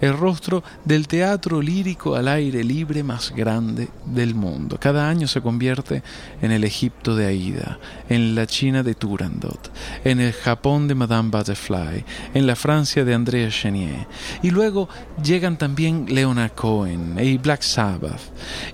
el 0.00 0.16
rostro 0.16 0.62
del 0.84 1.08
teatro 1.08 1.60
lírico 1.60 2.14
al 2.14 2.28
aire 2.28 2.64
libre 2.64 3.02
más 3.02 3.32
grande 3.34 3.88
del 4.06 4.34
mundo. 4.34 4.76
Cada 4.80 5.08
año 5.08 5.26
se 5.28 5.40
convierte 5.40 6.02
en 6.42 6.52
el 6.52 6.64
Egipto 6.64 7.16
de 7.16 7.26
Aida, 7.26 7.78
en 8.08 8.34
la 8.34 8.46
China 8.46 8.82
de 8.82 8.94
Turandot, 8.94 9.70
en 10.04 10.20
el 10.20 10.32
Japón 10.32 10.88
de 10.88 10.94
Madame 10.94 11.30
Butterfly, 11.30 12.04
en 12.34 12.46
la 12.46 12.56
Francia 12.56 13.04
de 13.04 13.14
Andrea 13.14 13.48
Chenier. 13.50 14.06
Y 14.42 14.50
luego 14.50 14.88
llegan 15.22 15.56
también 15.56 16.06
Leonard 16.08 16.52
Cohen 16.52 17.16
y 17.18 17.38
Black 17.38 17.62
Sabbath. 17.62 18.20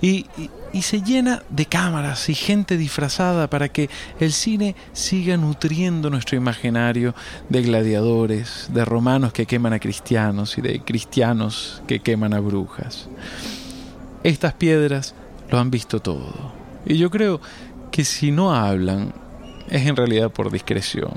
Y, 0.01 0.27
y 0.73 0.83
se 0.83 1.03
llena 1.03 1.43
de 1.51 1.67
cámaras 1.67 2.29
y 2.29 2.35
gente 2.35 2.77
disfrazada 2.77 3.51
para 3.51 3.69
que 3.69 3.91
el 4.21 4.33
cine 4.33 4.77
siga 4.93 5.37
nutriendo 5.37 6.11
nuestro 6.11 6.37
imaginario 6.37 7.15
de 7.49 7.63
gladiadores, 7.63 8.69
de 8.73 8.85
romanos 8.85 9.33
que 9.33 9.47
queman 9.47 9.73
a 9.73 9.81
cristianos 9.81 10.59
y 10.59 10.61
de 10.61 10.81
cristianos 10.81 11.83
que 11.87 12.01
queman 12.01 12.35
a 12.35 12.41
brujas. 12.41 13.09
Estas 14.23 14.55
piedras 14.55 15.15
lo 15.51 15.59
han 15.59 15.71
visto 15.71 16.01
todo. 16.01 16.53
Y 16.87 16.97
yo 16.97 17.11
creo 17.11 17.41
que 17.91 18.05
si 18.05 18.31
no 18.31 18.55
hablan 18.55 19.13
es 19.69 19.87
en 19.87 19.97
realidad 19.97 20.31
por 20.31 20.51
discreción. 20.51 21.15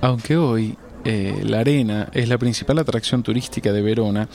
Aunque 0.00 0.36
hoy 0.36 0.76
eh, 1.04 1.42
la 1.44 1.60
arena 1.60 2.08
es 2.12 2.28
la 2.28 2.38
principal 2.38 2.78
atracción 2.78 3.22
turística 3.22 3.72
de 3.72 3.80
Verona, 3.80 4.28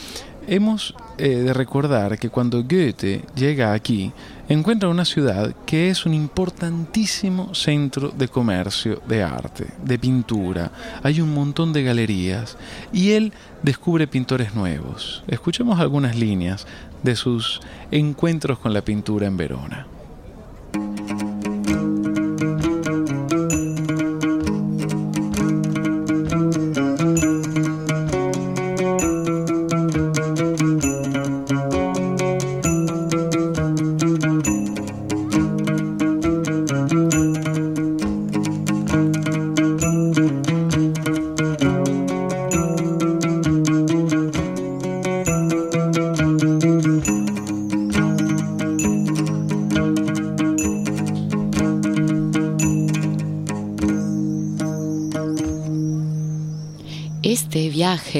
hemos 0.51 0.93
eh, 1.17 1.29
de 1.29 1.53
recordar 1.53 2.19
que 2.19 2.29
cuando 2.29 2.61
Goethe 2.61 3.23
llega 3.35 3.71
aquí, 3.71 4.11
encuentra 4.49 4.89
una 4.89 5.05
ciudad 5.05 5.55
que 5.65 5.89
es 5.89 6.05
un 6.05 6.13
importantísimo 6.13 7.55
centro 7.55 8.09
de 8.09 8.27
comercio, 8.27 9.01
de 9.07 9.23
arte, 9.23 9.67
de 9.81 9.97
pintura. 9.97 10.69
Hay 11.03 11.21
un 11.21 11.33
montón 11.33 11.71
de 11.71 11.83
galerías 11.83 12.57
y 12.91 13.11
él 13.11 13.31
descubre 13.63 14.07
pintores 14.07 14.53
nuevos. 14.53 15.23
Escuchemos 15.27 15.79
algunas 15.79 16.17
líneas 16.17 16.67
de 17.01 17.15
sus 17.15 17.61
encuentros 17.89 18.59
con 18.59 18.73
la 18.73 18.81
pintura 18.81 19.27
en 19.27 19.37
Verona. 19.37 19.87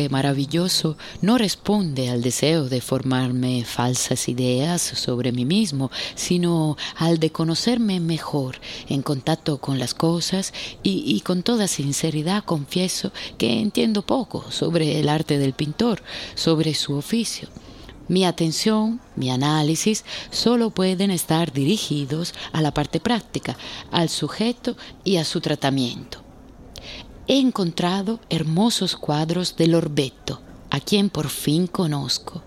Maravilloso 0.10 0.98
no 1.22 1.38
responde 1.38 2.10
al 2.10 2.22
deseo 2.22 2.70
de 2.70 2.82
formarme 2.82 3.66
falsas 3.66 4.30
ideas 4.30 4.82
sobre 4.82 5.32
mí 5.32 5.46
mismo, 5.46 5.92
sino 6.16 6.78
al 6.96 7.20
de 7.20 7.32
conocerme 7.32 8.00
mejor 8.00 8.60
en 8.90 9.02
contacto 9.02 9.60
con 9.60 9.80
las 9.80 9.94
cosas 9.94 10.54
y, 10.84 11.04
y 11.06 11.22
con 11.22 11.44
toda 11.44 11.68
sinceridad 11.68 12.44
confieso 12.44 13.12
que 13.38 13.60
entiendo 13.60 14.02
poco 14.02 14.50
sobre 14.52 15.00
el 15.00 15.10
arte 15.10 15.38
del 15.38 15.54
pintor, 15.54 16.02
sobre 16.36 16.74
su 16.74 16.94
oficio. 16.96 17.50
Mi 18.08 18.26
atención, 18.26 19.00
mi 19.16 19.30
análisis, 19.30 20.04
solo 20.32 20.70
pueden 20.70 21.12
estar 21.12 21.54
dirigidos 21.54 22.34
a 22.52 22.62
la 22.62 22.74
parte 22.74 23.00
práctica, 23.00 23.58
al 23.92 24.10
sujeto 24.10 24.76
y 25.04 25.18
a 25.18 25.24
su 25.24 25.40
tratamiento 25.40 26.21
he 27.28 27.40
encontrado 27.40 28.20
hermosos 28.30 28.96
cuadros 28.96 29.56
de 29.56 29.68
Lorbeto, 29.68 30.42
a 30.70 30.80
quien 30.80 31.10
por 31.10 31.30
fin 31.30 31.68
conozco. 31.68 32.44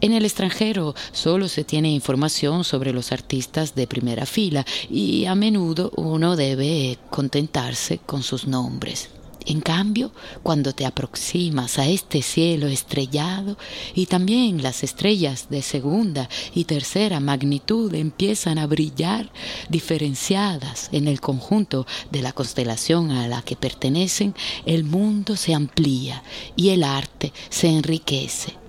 En 0.00 0.12
el 0.12 0.24
extranjero 0.24 0.94
solo 1.12 1.48
se 1.48 1.64
tiene 1.64 1.90
información 1.90 2.64
sobre 2.64 2.92
los 2.92 3.12
artistas 3.12 3.74
de 3.74 3.86
primera 3.86 4.26
fila 4.26 4.66
y 4.90 5.24
a 5.24 5.34
menudo 5.34 5.90
uno 5.96 6.36
debe 6.36 6.98
contentarse 7.10 7.98
con 8.04 8.22
sus 8.22 8.46
nombres. 8.46 9.08
En 9.46 9.60
cambio, 9.60 10.10
cuando 10.42 10.72
te 10.72 10.84
aproximas 10.84 11.78
a 11.78 11.86
este 11.86 12.20
cielo 12.20 12.66
estrellado 12.66 13.56
y 13.94 14.06
también 14.06 14.60
las 14.60 14.82
estrellas 14.82 15.46
de 15.50 15.62
segunda 15.62 16.28
y 16.52 16.64
tercera 16.64 17.20
magnitud 17.20 17.94
empiezan 17.94 18.58
a 18.58 18.66
brillar 18.66 19.30
diferenciadas 19.68 20.88
en 20.90 21.06
el 21.06 21.20
conjunto 21.20 21.86
de 22.10 22.22
la 22.22 22.32
constelación 22.32 23.12
a 23.12 23.28
la 23.28 23.40
que 23.42 23.54
pertenecen, 23.54 24.34
el 24.64 24.82
mundo 24.82 25.36
se 25.36 25.54
amplía 25.54 26.24
y 26.56 26.70
el 26.70 26.82
arte 26.82 27.32
se 27.48 27.68
enriquece. 27.68 28.65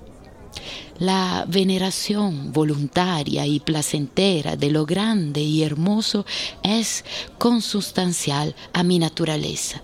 La 1.00 1.46
veneración 1.48 2.52
voluntaria 2.52 3.46
y 3.46 3.60
placentera 3.60 4.56
de 4.56 4.72
lo 4.72 4.86
grande 4.86 5.42
y 5.42 5.64
hermoso 5.64 6.26
es 6.64 7.06
consustancial 7.38 8.56
a 8.74 8.84
mi 8.84 9.00
naturaleza 9.00 9.82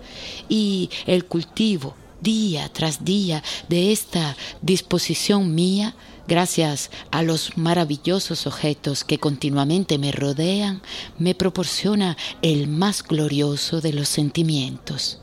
y 0.48 0.90
el 1.06 1.24
cultivo 1.26 1.94
día 2.20 2.68
tras 2.72 3.04
día 3.04 3.42
de 3.68 3.92
esta 3.92 4.36
disposición 4.62 5.54
mía, 5.54 5.94
gracias 6.26 6.90
a 7.10 7.22
los 7.22 7.56
maravillosos 7.56 8.46
objetos 8.46 9.04
que 9.04 9.18
continuamente 9.18 9.98
me 9.98 10.10
rodean, 10.10 10.82
me 11.18 11.34
proporciona 11.34 12.16
el 12.42 12.66
más 12.66 13.02
glorioso 13.02 13.80
de 13.80 13.92
los 13.92 14.08
sentimientos. 14.08 15.20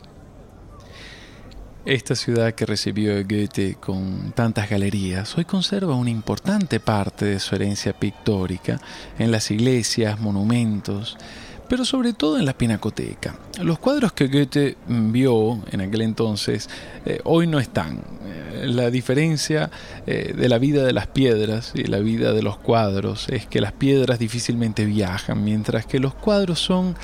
Esta 1.86 2.14
ciudad 2.14 2.54
que 2.54 2.68
recibió 2.68 3.18
a 3.18 3.24
Goethe 3.24 3.76
con 3.80 4.34
tantas 4.34 4.70
galerías 4.70 5.36
hoy 5.36 5.46
conserva 5.46 5.96
una 5.96 6.12
importante 6.12 6.80
parte 6.80 7.26
de 7.26 7.40
su 7.40 7.56
herencia 7.56 7.92
pictórica 7.94 8.80
en 9.18 9.32
las 9.32 9.50
iglesias, 9.50 10.20
monumentos, 10.20 11.18
pero 11.68 11.84
sobre 11.84 12.14
todo 12.14 12.38
en 12.38 12.46
la 12.46 12.54
pinacoteca. 12.54 13.36
Los 13.64 13.80
cuadros 13.80 14.14
que 14.14 14.28
Goethe 14.28 14.78
vio 14.88 15.60
en 15.72 15.82
aquel 15.82 16.02
entonces 16.02 16.70
eh, 17.04 17.20
hoy 17.24 17.48
no 17.48 17.60
están. 17.60 18.04
Eh, 18.26 18.68
la 18.68 18.92
diferencia 18.92 19.72
eh, 20.06 20.36
de 20.38 20.50
la 20.50 20.60
vida 20.60 20.84
de 20.84 20.94
las 20.94 21.08
piedras 21.08 21.72
y 21.74 21.86
la 21.86 21.98
vida 21.98 22.32
de 22.34 22.44
los 22.44 22.58
cuadros 22.58 23.28
es 23.30 23.48
que 23.48 23.60
las 23.60 23.72
piedras 23.72 24.20
difícilmente 24.20 24.86
viajan, 24.86 25.44
mientras 25.44 25.88
que 25.88 26.00
los 26.00 26.14
cuadros 26.14 26.60
son 26.60 26.96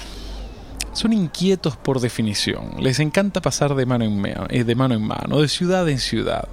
son 0.98 1.14
inquietos 1.14 1.78
por 1.78 2.00
definición. 2.00 2.72
Les 2.80 3.00
encanta 3.00 3.40
pasar 3.40 3.76
de 3.76 3.86
mano 3.86 4.04
en 4.04 4.20
mano, 4.20 4.48
de 4.50 4.76
mano 4.76 4.96
en 4.96 5.04
mano, 5.04 5.42
de 5.42 5.48
ciudad 5.48 5.88
en 5.88 6.00
ciudad. 6.00 6.48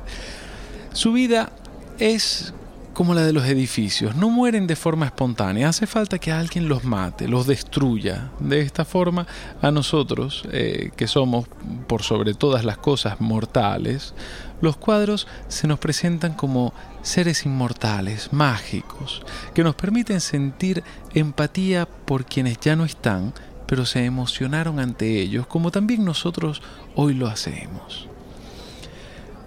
Su 0.92 1.14
vida 1.14 1.50
es 1.98 2.52
como 2.92 3.14
la 3.14 3.22
de 3.22 3.32
los 3.32 3.46
edificios, 3.46 4.14
no 4.14 4.28
mueren 4.28 4.66
de 4.66 4.76
forma 4.76 5.06
espontánea, 5.06 5.70
hace 5.70 5.86
falta 5.86 6.18
que 6.18 6.30
alguien 6.30 6.68
los 6.68 6.84
mate, 6.84 7.26
los 7.26 7.46
destruya. 7.46 8.30
De 8.38 8.60
esta 8.60 8.84
forma, 8.84 9.26
a 9.62 9.70
nosotros, 9.70 10.44
eh, 10.52 10.90
que 10.94 11.08
somos 11.08 11.46
por 11.88 12.02
sobre 12.02 12.34
todas 12.34 12.66
las 12.66 12.76
cosas 12.76 13.20
mortales, 13.20 14.14
los 14.60 14.76
cuadros 14.76 15.26
se 15.48 15.66
nos 15.66 15.78
presentan 15.78 16.34
como 16.34 16.74
seres 17.02 17.46
inmortales, 17.46 18.32
mágicos, 18.32 19.22
que 19.54 19.64
nos 19.64 19.74
permiten 19.74 20.20
sentir 20.20 20.84
empatía 21.14 21.86
por 21.86 22.26
quienes 22.26 22.60
ya 22.60 22.76
no 22.76 22.84
están 22.84 23.32
pero 23.66 23.86
se 23.86 24.04
emocionaron 24.04 24.78
ante 24.78 25.20
ellos, 25.20 25.46
como 25.46 25.70
también 25.70 26.04
nosotros 26.04 26.62
hoy 26.94 27.14
lo 27.14 27.26
hacemos. 27.26 28.08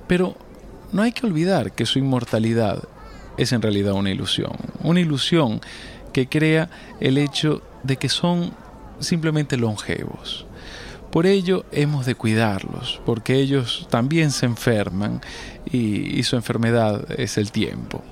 Pero 0.07 0.35
no 0.91 1.01
hay 1.01 1.11
que 1.11 1.25
olvidar 1.25 1.73
que 1.73 1.85
su 1.85 1.99
inmortalidad 1.99 2.83
es 3.37 3.51
en 3.51 3.61
realidad 3.61 3.93
una 3.93 4.11
ilusión, 4.11 4.55
una 4.81 4.99
ilusión 4.99 5.61
que 6.13 6.27
crea 6.27 6.69
el 6.99 7.17
hecho 7.17 7.61
de 7.83 7.97
que 7.97 8.09
son 8.09 8.53
simplemente 8.99 9.57
longevos. 9.57 10.45
Por 11.11 11.25
ello 11.25 11.65
hemos 11.71 12.05
de 12.05 12.15
cuidarlos, 12.15 13.01
porque 13.05 13.35
ellos 13.35 13.87
también 13.89 14.31
se 14.31 14.45
enferman 14.45 15.21
y, 15.71 16.21
su 16.23 16.35
enfermedad 16.35 17.09
es 17.19 17.37
el 17.37 17.51
tiempo. 17.51 18.03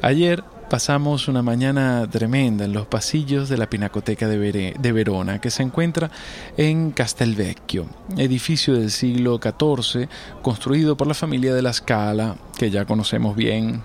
Ayer 0.00 0.42
pasamos 0.68 1.28
una 1.28 1.42
mañana 1.42 2.06
tremenda 2.10 2.66
en 2.66 2.74
los 2.74 2.86
pasillos 2.86 3.48
de 3.48 3.56
la 3.56 3.70
Pinacoteca 3.70 4.28
de, 4.28 4.92
Verona, 4.92 5.40
que 5.40 5.50
se 5.50 5.62
encuentra 5.62 6.10
en 6.56 6.90
Castelvecchio, 6.90 7.86
edificio 8.18 8.74
del 8.74 8.90
siglo 8.90 9.40
XIV, 9.42 10.08
construido 10.42 10.96
por 10.96 11.06
la 11.06 11.14
familia 11.14 11.54
de 11.54 11.62
la 11.62 11.72
Scala, 11.72 12.36
que 12.58 12.70
ya 12.70 12.84
conocemos 12.84 13.34
bien. 13.34 13.82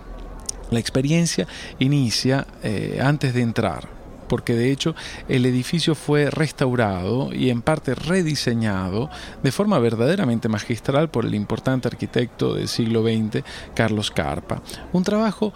La 0.71 0.79
experiencia 0.79 1.47
inicia 1.79 2.47
eh, 2.63 2.99
antes 3.01 3.33
de 3.33 3.41
entrar, 3.41 3.87
porque 4.27 4.53
de 4.53 4.71
hecho 4.71 4.93
el 5.29 5.45
edificio 5.45 5.95
fue 5.95 6.29
restaurado 6.31 7.33
y 7.33 7.49
en 7.49 7.61
parte 7.61 7.95
rediseñado 7.95 9.09
de 9.41 9.51
forma 9.51 9.79
verdaderamente 9.79 10.49
magistral 10.49 11.09
por 11.09 11.25
el 11.25 11.35
importante 11.35 11.87
arquitecto 11.87 12.55
del 12.55 12.67
siglo 12.67 13.03
XX, 13.03 13.43
Carlos 13.73 14.11
Carpa. 14.11 14.61
Un 14.91 15.03
trabajo 15.03 15.53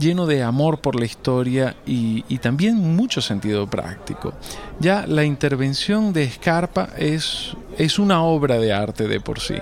lleno 0.00 0.26
de 0.26 0.42
amor 0.42 0.80
por 0.80 0.98
la 0.98 1.04
historia 1.04 1.76
y, 1.86 2.22
también 2.38 2.76
mucho 2.96 3.20
sentido 3.20 3.68
práctico. 3.68 4.32
Ya 4.80 5.06
la 5.06 5.24
intervención 5.24 6.12
de 6.12 6.28
Scarpa 6.28 6.88
es, 6.96 7.54
es 7.78 7.98
una 7.98 8.22
obra 8.22 8.58
de 8.58 8.72
arte 8.72 9.06
de 9.06 9.20
por 9.20 9.38
sí. 9.38 9.56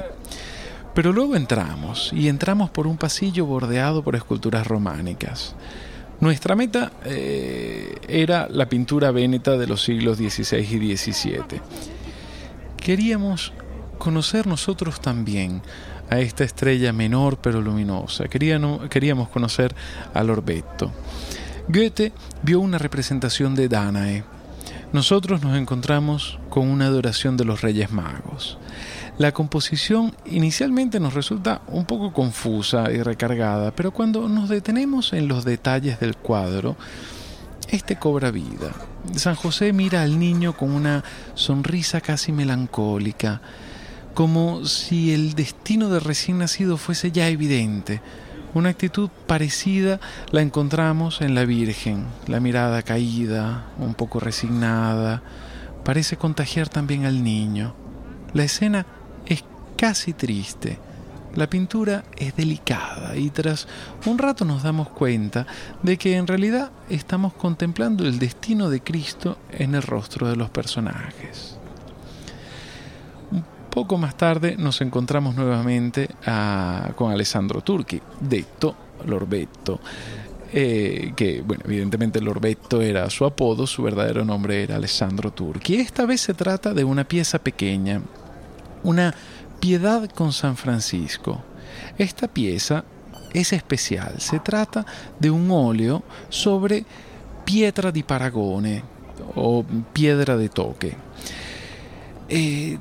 Pero 0.94 1.12
luego 1.12 1.36
entramos, 1.36 2.10
y 2.12 2.28
entramos 2.28 2.70
por 2.70 2.86
un 2.86 2.96
pasillo 2.96 3.44
bordeado 3.44 4.02
por 4.02 4.16
esculturas 4.16 4.66
románicas. 4.66 5.54
Nuestra 6.20 6.56
meta 6.56 6.92
eh, 7.04 7.96
era 8.08 8.48
la 8.48 8.68
pintura 8.68 9.10
véneta 9.10 9.56
de 9.56 9.66
los 9.66 9.82
siglos 9.82 10.18
XVI 10.18 10.58
y 10.58 10.96
XVII. 10.96 11.60
Queríamos 12.76 13.52
conocer 13.98 14.46
nosotros 14.46 15.00
también 15.00 15.62
a 16.10 16.18
esta 16.18 16.44
estrella 16.44 16.92
menor 16.92 17.38
pero 17.38 17.60
luminosa. 17.60 18.28
Queríamos 18.28 19.28
conocer 19.28 19.74
al 20.14 20.30
Orbetto. 20.30 20.90
Goethe 21.68 22.12
vio 22.42 22.60
una 22.60 22.78
representación 22.78 23.54
de 23.54 23.68
Danae. 23.68 24.24
Nosotros 24.92 25.42
nos 25.42 25.56
encontramos 25.58 26.38
con 26.48 26.66
una 26.68 26.86
adoración 26.86 27.36
de 27.36 27.44
los 27.44 27.60
Reyes 27.60 27.90
Magos. 27.90 28.58
La 29.18 29.32
composición 29.32 30.14
inicialmente 30.24 30.98
nos 31.00 31.12
resulta 31.12 31.60
un 31.66 31.84
poco 31.84 32.12
confusa 32.12 32.90
y 32.90 33.02
recargada, 33.02 33.72
pero 33.72 33.90
cuando 33.90 34.28
nos 34.28 34.48
detenemos 34.48 35.12
en 35.12 35.28
los 35.28 35.44
detalles 35.44 36.00
del 36.00 36.16
cuadro, 36.16 36.76
este 37.68 37.98
cobra 37.98 38.30
vida. 38.30 38.72
San 39.14 39.34
José 39.34 39.72
mira 39.72 40.02
al 40.02 40.18
niño 40.18 40.56
con 40.56 40.70
una 40.70 41.04
sonrisa 41.34 42.00
casi 42.00 42.32
melancólica, 42.32 43.42
como 44.18 44.64
si 44.64 45.14
el 45.14 45.34
destino 45.34 45.90
de 45.90 46.00
recién 46.00 46.38
nacido 46.38 46.76
fuese 46.76 47.12
ya 47.12 47.28
evidente. 47.28 48.00
Una 48.52 48.70
actitud 48.70 49.10
parecida 49.28 50.00
la 50.32 50.42
encontramos 50.42 51.20
en 51.20 51.36
la 51.36 51.44
Virgen, 51.44 52.04
la 52.26 52.40
mirada 52.40 52.82
caída, 52.82 53.66
un 53.78 53.94
poco 53.94 54.18
resignada, 54.18 55.22
parece 55.84 56.16
contagiar 56.16 56.68
también 56.68 57.04
al 57.04 57.22
niño. 57.22 57.76
La 58.34 58.42
escena 58.42 58.86
es 59.24 59.44
casi 59.76 60.14
triste. 60.14 60.80
La 61.36 61.48
pintura 61.48 62.02
es 62.16 62.34
delicada 62.34 63.14
y 63.14 63.30
tras 63.30 63.68
un 64.04 64.18
rato 64.18 64.44
nos 64.44 64.64
damos 64.64 64.88
cuenta 64.88 65.46
de 65.84 65.96
que 65.96 66.16
en 66.16 66.26
realidad 66.26 66.72
estamos 66.88 67.34
contemplando 67.34 68.04
el 68.04 68.18
destino 68.18 68.68
de 68.68 68.80
Cristo 68.80 69.38
en 69.52 69.76
el 69.76 69.82
rostro 69.82 70.28
de 70.28 70.34
los 70.34 70.50
personajes. 70.50 71.57
Poco 73.78 73.96
más 73.96 74.16
tarde 74.16 74.56
nos 74.58 74.80
encontramos 74.80 75.36
nuevamente 75.36 76.08
ah, 76.26 76.90
con 76.96 77.12
Alessandro 77.12 77.60
Turchi, 77.60 78.02
detto 78.18 78.74
Lorbetto. 79.06 79.78
Eh, 80.52 81.12
que, 81.14 81.42
bueno, 81.42 81.62
evidentemente 81.64 82.20
Lorbetto 82.20 82.82
era 82.82 83.08
su 83.08 83.24
apodo, 83.24 83.68
su 83.68 83.84
verdadero 83.84 84.24
nombre 84.24 84.64
era 84.64 84.74
Alessandro 84.74 85.30
Turchi. 85.30 85.76
Esta 85.76 86.06
vez 86.06 86.22
se 86.22 86.34
trata 86.34 86.74
de 86.74 86.82
una 86.82 87.04
pieza 87.04 87.38
pequeña, 87.38 88.02
una 88.82 89.14
piedad 89.60 90.10
con 90.10 90.32
San 90.32 90.56
Francisco. 90.56 91.40
Esta 91.98 92.26
pieza 92.26 92.82
es 93.32 93.52
especial, 93.52 94.14
se 94.18 94.40
trata 94.40 94.84
de 95.20 95.30
un 95.30 95.48
óleo 95.52 96.02
sobre 96.30 96.84
pietra 97.44 97.92
di 97.92 98.02
paragone 98.02 98.82
o 99.36 99.64
piedra 99.92 100.36
de 100.36 100.48
toque. 100.48 100.96
Eh, 102.28 102.76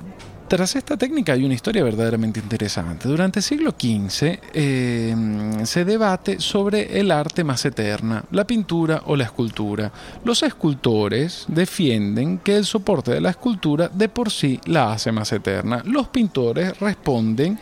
tras 0.48 0.76
esta 0.76 0.98
técnica 0.98 1.34
hay 1.34 1.44
una 1.44 1.54
historia 1.54 1.84
verdaderamente 1.84 2.40
interesante. 2.40 3.08
Durante 3.08 3.40
el 3.40 3.44
siglo 3.44 3.72
XV 3.72 4.40
em, 4.54 5.66
se 5.66 5.86
debate 5.86 6.40
sobre 6.40 7.00
el 7.00 7.12
arte 7.12 7.44
más 7.44 7.66
eterna, 7.66 8.24
la 8.32 8.48
pintura 8.48 9.04
o 9.06 9.16
la 9.16 9.26
escultura. 9.26 9.92
Los 10.24 10.44
escultores 10.44 11.46
defienden 11.48 12.40
que 12.40 12.56
el 12.56 12.66
soporte 12.66 13.12
de 13.12 13.22
la 13.22 13.32
escultura 13.32 13.90
de 13.90 14.10
por 14.10 14.32
sí 14.32 14.60
la 14.66 14.94
hace 14.94 15.12
más 15.12 15.32
eterna. 15.32 15.82
Los 15.86 16.08
pintores 16.08 16.80
responden 16.80 17.60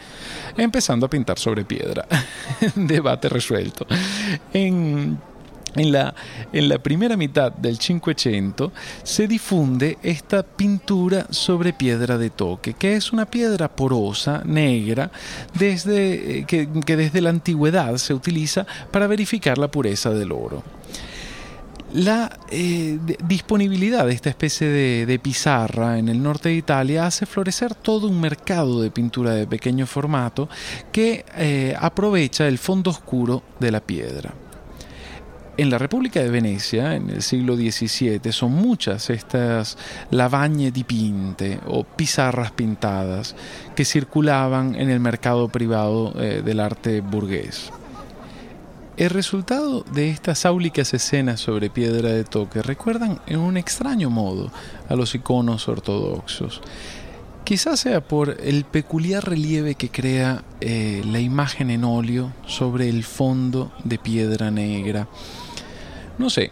empezando 0.56 1.08
a 1.08 1.10
pintar 1.10 1.39
sobre 1.39 1.65
piedra. 1.65 2.06
debate 2.76 3.30
resuelto. 3.30 3.86
En 4.54 5.17
en 5.76 5.92
la, 5.92 6.16
en 6.54 6.70
la, 6.70 6.80
primera 6.80 7.18
mitad 7.18 7.52
del 7.52 7.80
Cinquecento 7.80 8.72
se 9.04 9.28
difunde 9.28 9.98
esta 10.04 10.44
pintura 10.44 11.28
sobre 11.30 11.74
piedra 11.74 12.18
de 12.18 12.30
toque, 12.30 12.74
que 12.74 12.96
es 12.96 13.12
una 13.12 13.26
piedra 13.26 13.76
porosa, 13.76 14.42
negra, 14.46 15.12
desde, 15.58 16.40
eh, 16.40 16.46
que, 16.46 16.68
desde 16.96 17.22
la 17.22 17.30
antigüedad 17.30 17.98
se 17.98 18.14
utiliza 18.14 18.66
para 18.92 19.08
verificar 19.08 19.58
la 19.58 19.70
pureza 19.70 20.12
del 20.12 20.32
oro. 20.32 20.64
La 21.94 22.40
eh, 22.50 23.00
disponibilidad 23.26 24.06
de 24.06 24.14
esta 24.14 24.30
especie 24.30 24.68
de, 24.68 25.20
pizarra 25.20 25.98
en 25.98 26.10
el 26.10 26.22
norte 26.22 26.50
de 26.50 26.56
Italia 26.56 27.06
hace 27.06 27.26
florecer 27.26 27.74
todo 27.74 28.08
un 28.08 28.20
mercado 28.20 28.82
de 28.82 28.92
pintura 28.92 29.32
de 29.32 29.48
pequeño 29.48 29.88
formato 29.88 30.50
que 30.92 31.24
eh, 31.38 31.74
aprovecha 31.80 32.48
el 32.48 32.58
fondo 32.58 32.90
oscuro 32.90 33.44
de 33.62 33.72
la 33.72 33.80
piedra. 33.80 34.34
En 35.58 35.70
la 35.70 35.78
República 35.78 36.20
de 36.20 36.30
Venecia, 36.30 36.96
en 36.96 37.10
el 37.10 37.22
siglo 37.22 37.56
XVII, 37.56 38.20
son 38.34 38.52
muchas 38.52 39.10
estas 39.10 39.78
lavagne 40.12 40.70
dipinte 40.70 41.62
o 41.65 41.86
pizarras 41.86 42.52
pintadas 42.52 43.38
que 43.74 43.86
circulaban 43.86 44.76
en 44.76 44.89
el 44.89 45.00
mercado 45.00 45.48
privado 45.48 46.13
eh, 46.20 46.41
del 46.44 46.60
arte 46.60 47.00
burgués. 47.00 47.72
El 48.98 49.12
resultado 49.12 49.86
de 49.94 50.10
estas 50.10 50.46
áulicas 50.46 50.94
escenas 50.94 51.39
sobre 51.39 51.70
piedra 51.70 52.10
de 52.10 52.26
toque 52.26 52.62
recuerdan 52.62 53.22
en 53.26 53.39
un 53.39 53.56
extraño 53.56 54.10
modo 54.10 54.52
a 54.89 54.96
los 54.96 55.15
iconos 55.15 55.70
ortodoxos. 55.70 56.62
Quizás 57.46 57.80
sea 57.80 58.02
por 58.02 58.38
el 58.44 58.65
peculiar 58.65 59.24
relieve 59.24 59.76
que 59.76 59.89
crea 59.89 60.44
eh, 60.60 61.02
la 61.06 61.20
imagen 61.20 61.70
en 61.70 61.86
óleo 61.86 62.34
sobre 62.46 62.89
el 62.89 63.06
fondo 63.06 63.72
de 63.86 64.00
piedra 64.00 64.52
negra 64.52 65.08
no 66.17 66.30
sé, 66.30 66.51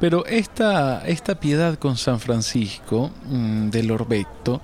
pero 0.00 0.26
esta, 0.26 1.06
esta 1.06 1.36
piedad 1.36 1.78
con 1.78 1.96
San 1.96 2.18
Francisco 2.18 3.10
mm, 3.26 3.70
del 3.70 3.90
Orbeto 3.90 4.60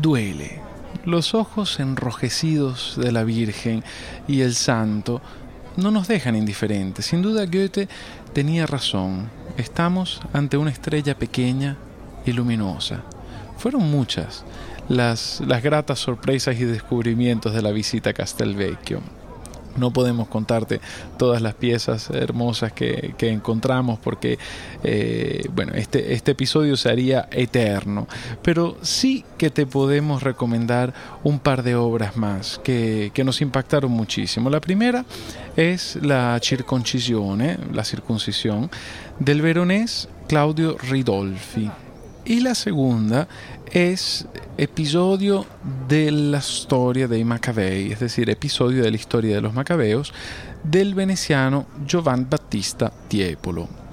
duele. 0.00 0.60
Los 1.04 1.34
ojos 1.34 1.80
enrojecidos 1.80 2.94
de 2.96 3.12
la 3.12 3.24
Virgen 3.24 3.82
y 4.28 4.42
el 4.42 4.54
Santo 4.54 5.20
no 5.76 5.90
nos 5.90 6.08
dejan 6.08 6.36
indiferentes. 6.36 7.06
Sin 7.06 7.20
duda 7.20 7.46
Goethe 7.46 7.88
tenía 8.32 8.66
razón. 8.66 9.28
Estamos 9.56 10.20
ante 10.32 10.56
una 10.56 10.70
estrella 10.70 11.18
pequeña 11.18 11.76
y 12.24 12.32
luminosa. 12.32 13.02
Fueron 13.58 13.90
muchas 13.90 14.44
las, 14.88 15.42
las 15.46 15.62
gratas 15.62 15.98
sorpresas 15.98 16.58
y 16.60 16.64
descubrimientos 16.64 17.54
de 17.54 17.62
la 17.62 17.70
visita 17.70 18.10
a 18.10 18.14
Castelvecchio. 18.14 19.00
No 19.76 19.92
podemos 19.92 20.28
contarte 20.28 20.80
todas 21.18 21.42
las 21.42 21.54
piezas 21.54 22.10
hermosas 22.10 22.72
que, 22.72 23.14
encontramos 23.18 23.98
porque, 23.98 24.38
eh, 24.82 25.46
bueno, 25.54 25.72
este, 25.74 26.12
este 26.12 26.32
episodio 26.32 26.76
se 26.76 26.90
haría 26.90 27.28
eterno, 27.32 28.06
pero 28.42 28.76
sí 28.82 29.24
que 29.38 29.50
te 29.50 29.66
podemos 29.66 30.22
recomendar 30.22 30.92
un 31.22 31.38
par 31.38 31.62
de 31.62 31.74
obras 31.74 32.16
más 32.16 32.60
que, 32.62 33.12
nos 33.24 33.40
impactaron 33.40 33.90
muchísimo. 33.90 34.50
La 34.50 34.60
primera 34.60 35.06
es 35.56 35.96
la 36.02 36.38
circoncisione, 36.42 37.58
la 37.72 37.84
circuncisión, 37.84 38.70
del 39.18 39.40
veronés 39.40 40.08
Claudio 40.28 40.76
Ridolfi. 40.78 41.70
Y 42.26 42.40
la 42.40 42.54
segunda 42.54 43.28
es 43.70 44.26
episodio 44.56 45.44
de 45.88 46.10
la 46.10 46.38
historia 46.38 47.06
de 47.06 47.22
Macabei, 47.22 47.92
es 47.92 48.00
decir, 48.00 48.30
episodio 48.30 48.82
de 48.82 48.90
la 48.90 48.96
historia 48.96 49.34
de 49.34 49.42
los 49.42 49.52
macabeos 49.52 50.14
del 50.62 50.94
veneciano 50.94 51.66
Giovanni 51.86 52.26
Battista 52.28 52.90
Tiepolo. 53.08 53.83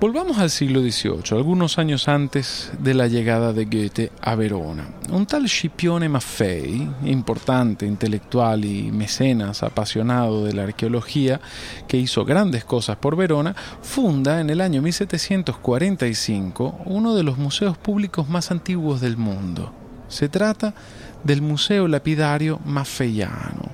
Volvamos 0.00 0.38
al 0.38 0.50
siglo 0.50 0.80
XVIII, 0.80 1.36
algunos 1.36 1.76
años 1.76 2.06
antes 2.06 2.70
de 2.78 2.94
la 2.94 3.08
llegada 3.08 3.52
de 3.52 3.64
Goethe 3.64 4.12
a 4.20 4.36
Verona. 4.36 4.90
Un 5.10 5.26
tal 5.26 5.48
Scipione 5.48 6.08
Maffei, 6.08 6.88
importante 7.04 7.84
intelectual 7.84 8.64
y 8.64 8.92
mecenas 8.92 9.64
apasionado 9.64 10.44
de 10.44 10.52
la 10.52 10.62
arqueología, 10.62 11.40
que 11.88 11.96
hizo 11.96 12.24
grandes 12.24 12.64
cosas 12.64 12.96
por 12.98 13.16
Verona, 13.16 13.56
funda 13.82 14.40
en 14.40 14.50
el 14.50 14.60
año 14.60 14.82
1745 14.82 16.82
uno 16.84 17.16
de 17.16 17.24
los 17.24 17.36
museos 17.36 17.76
públicos 17.76 18.28
más 18.28 18.52
antiguos 18.52 19.00
del 19.00 19.16
mundo. 19.16 19.72
Se 20.06 20.28
trata 20.28 20.74
del 21.24 21.42
Museo 21.42 21.88
Lapidario 21.88 22.60
Maffeiano. 22.64 23.72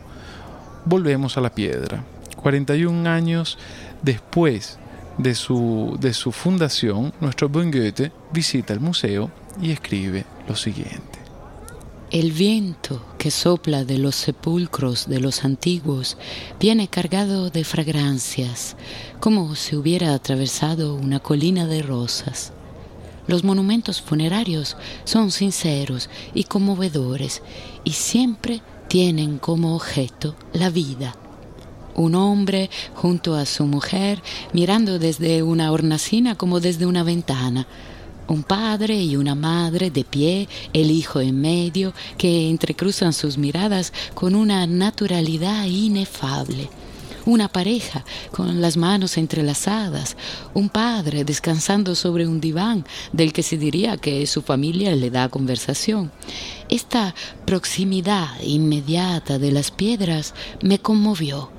Volvemos 0.87 1.37
a 1.37 1.43
la 1.43 1.51
piedra. 1.51 2.03
41 2.43 3.11
años 3.11 3.59
después 4.01 4.79
de 5.19 5.35
su, 5.35 5.97
de 6.01 6.13
su 6.13 6.33
fundación, 6.33 7.13
nuestro 7.21 7.49
buen 7.49 7.71
Goethe 7.71 8.13
visita 8.33 8.73
el 8.73 8.81
museo 8.81 9.31
y 9.61 9.71
escribe 9.71 10.25
lo 10.49 10.57
siguiente. 10.57 11.19
El 12.11 12.33
viento 12.33 13.05
que 13.19 13.31
sopla 13.31 13.85
de 13.85 13.99
los 13.99 14.15
sepulcros 14.15 15.09
de 15.09 15.21
los 15.21 15.45
antiguos 15.45 16.17
viene 16.61 16.87
cargado 16.87 17.51
de 17.51 17.65
fragancias, 17.65 18.77
como 19.21 19.55
si 19.57 19.75
hubiera 19.75 20.15
atravesado 20.15 20.95
una 20.95 21.19
colina 21.19 21.67
de 21.67 21.83
rosas. 21.83 22.53
Los 23.27 23.43
monumentos 23.43 24.01
funerarios 24.01 24.77
son 25.05 25.31
sinceros 25.31 26.11
y 26.35 26.45
conmovedores 26.45 27.43
y 27.83 27.93
siempre 27.93 28.61
tienen 28.87 29.39
como 29.39 29.75
objeto 29.75 30.37
la 30.53 30.71
vida 30.71 31.17
un 31.95 32.15
hombre 32.15 32.71
junto 32.95 33.35
a 33.35 33.47
su 33.47 33.67
mujer 33.67 34.23
mirando 34.53 34.99
desde 34.99 35.43
una 35.43 35.71
hornacina 35.73 36.35
como 36.35 36.61
desde 36.61 36.87
una 36.87 37.03
ventana. 37.03 37.67
Un 38.27 38.43
padre 38.43 38.97
y 39.03 39.17
una 39.17 39.35
madre 39.35 39.91
de 39.91 40.03
pie, 40.03 40.49
el 40.73 40.91
hijo 40.91 41.21
en 41.21 41.41
medio, 41.41 41.93
que 42.17 42.49
entrecruzan 42.49 43.13
sus 43.13 43.37
miradas 43.37 43.93
con 44.15 44.35
una 44.35 44.67
naturalidad 44.67 45.67
inefable. 45.67 46.71
Una 47.27 47.49
pareja 47.49 48.05
con 48.33 48.61
las 48.61 48.77
manos 48.77 49.17
entrelazadas, 49.17 50.17
un 50.53 50.69
padre 50.69 51.25
descansando 51.25 51.95
sobre 51.95 52.27
un 52.27 52.39
diván 52.39 52.85
del 53.13 53.33
que 53.33 53.43
se 53.43 53.57
diría 53.57 53.97
que 53.97 54.27
su 54.27 54.43
familia 54.43 54.95
le 54.95 55.11
da 55.11 55.31
conversación. 55.31 56.11
Esta 56.69 57.15
proximidad 57.47 58.29
inmediata 58.43 59.39
de 59.39 59.53
las 59.53 59.71
piedras 59.71 60.35
me 60.61 60.79
conmovió 60.79 61.51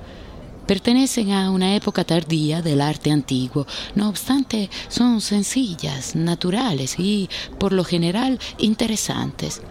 pertenecen 0.66 1.32
a 1.32 1.50
una 1.50 1.74
época 1.74 2.04
tardía 2.04 2.62
del 2.62 2.80
arte 2.80 3.10
antiguo, 3.10 3.66
no 3.94 4.08
obstante 4.08 4.68
son 4.88 5.20
sencillas, 5.20 6.14
naturales 6.14 6.96
y 6.98 7.28
por 7.58 7.72
lo 7.72 7.84
general 7.84 8.38
interesantes. 8.58 9.62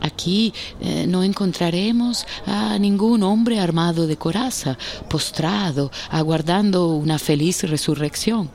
Aquí 0.00 0.54
eh, 0.80 1.06
no 1.06 1.22
encontraremos 1.22 2.26
a 2.46 2.78
ningún 2.78 3.22
hombre 3.22 3.60
armado 3.60 4.06
de 4.06 4.16
coraza, 4.16 4.78
postrado, 5.08 5.90
aguardando 6.10 6.88
una 6.88 7.18
feliz 7.18 7.62
resurrección. 7.64 8.50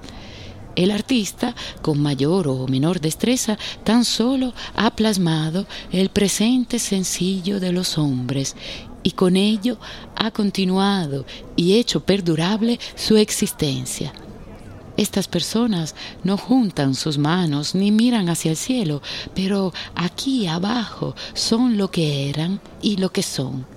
El 0.75 0.91
artista, 0.91 1.55
con 1.81 2.01
mayor 2.01 2.47
o 2.47 2.67
menor 2.67 2.99
destreza, 2.99 3.57
tan 3.83 4.03
solo 4.03 4.53
ha 4.75 4.89
plasmado 4.95 5.67
el 5.91 6.09
presente 6.09 6.79
sencillo 6.79 7.59
de 7.59 7.71
los 7.71 7.97
hombres 7.97 8.55
y 9.05 9.11
con 9.11 9.37
ello 9.37 9.77
ha 10.15 10.31
continuado 10.31 11.25
y 11.55 11.75
hecho 11.75 12.03
perdurable 12.03 12.79
su 12.95 13.17
existencia. 13.17 14.11
Estas 14.97 15.27
personas 15.27 15.93
no 16.23 16.37
juntan 16.37 16.95
sus 16.95 17.19
manos 17.19 17.75
ni 17.75 17.91
miran 17.91 18.29
hacia 18.29 18.49
el 18.49 18.57
cielo, 18.57 19.03
pero 19.35 19.73
aquí 19.93 20.47
abajo 20.47 21.15
son 21.35 21.77
lo 21.77 21.91
que 21.91 22.29
eran 22.31 22.59
y 22.81 22.97
lo 22.97 23.11
que 23.11 23.21
son. 23.21 23.67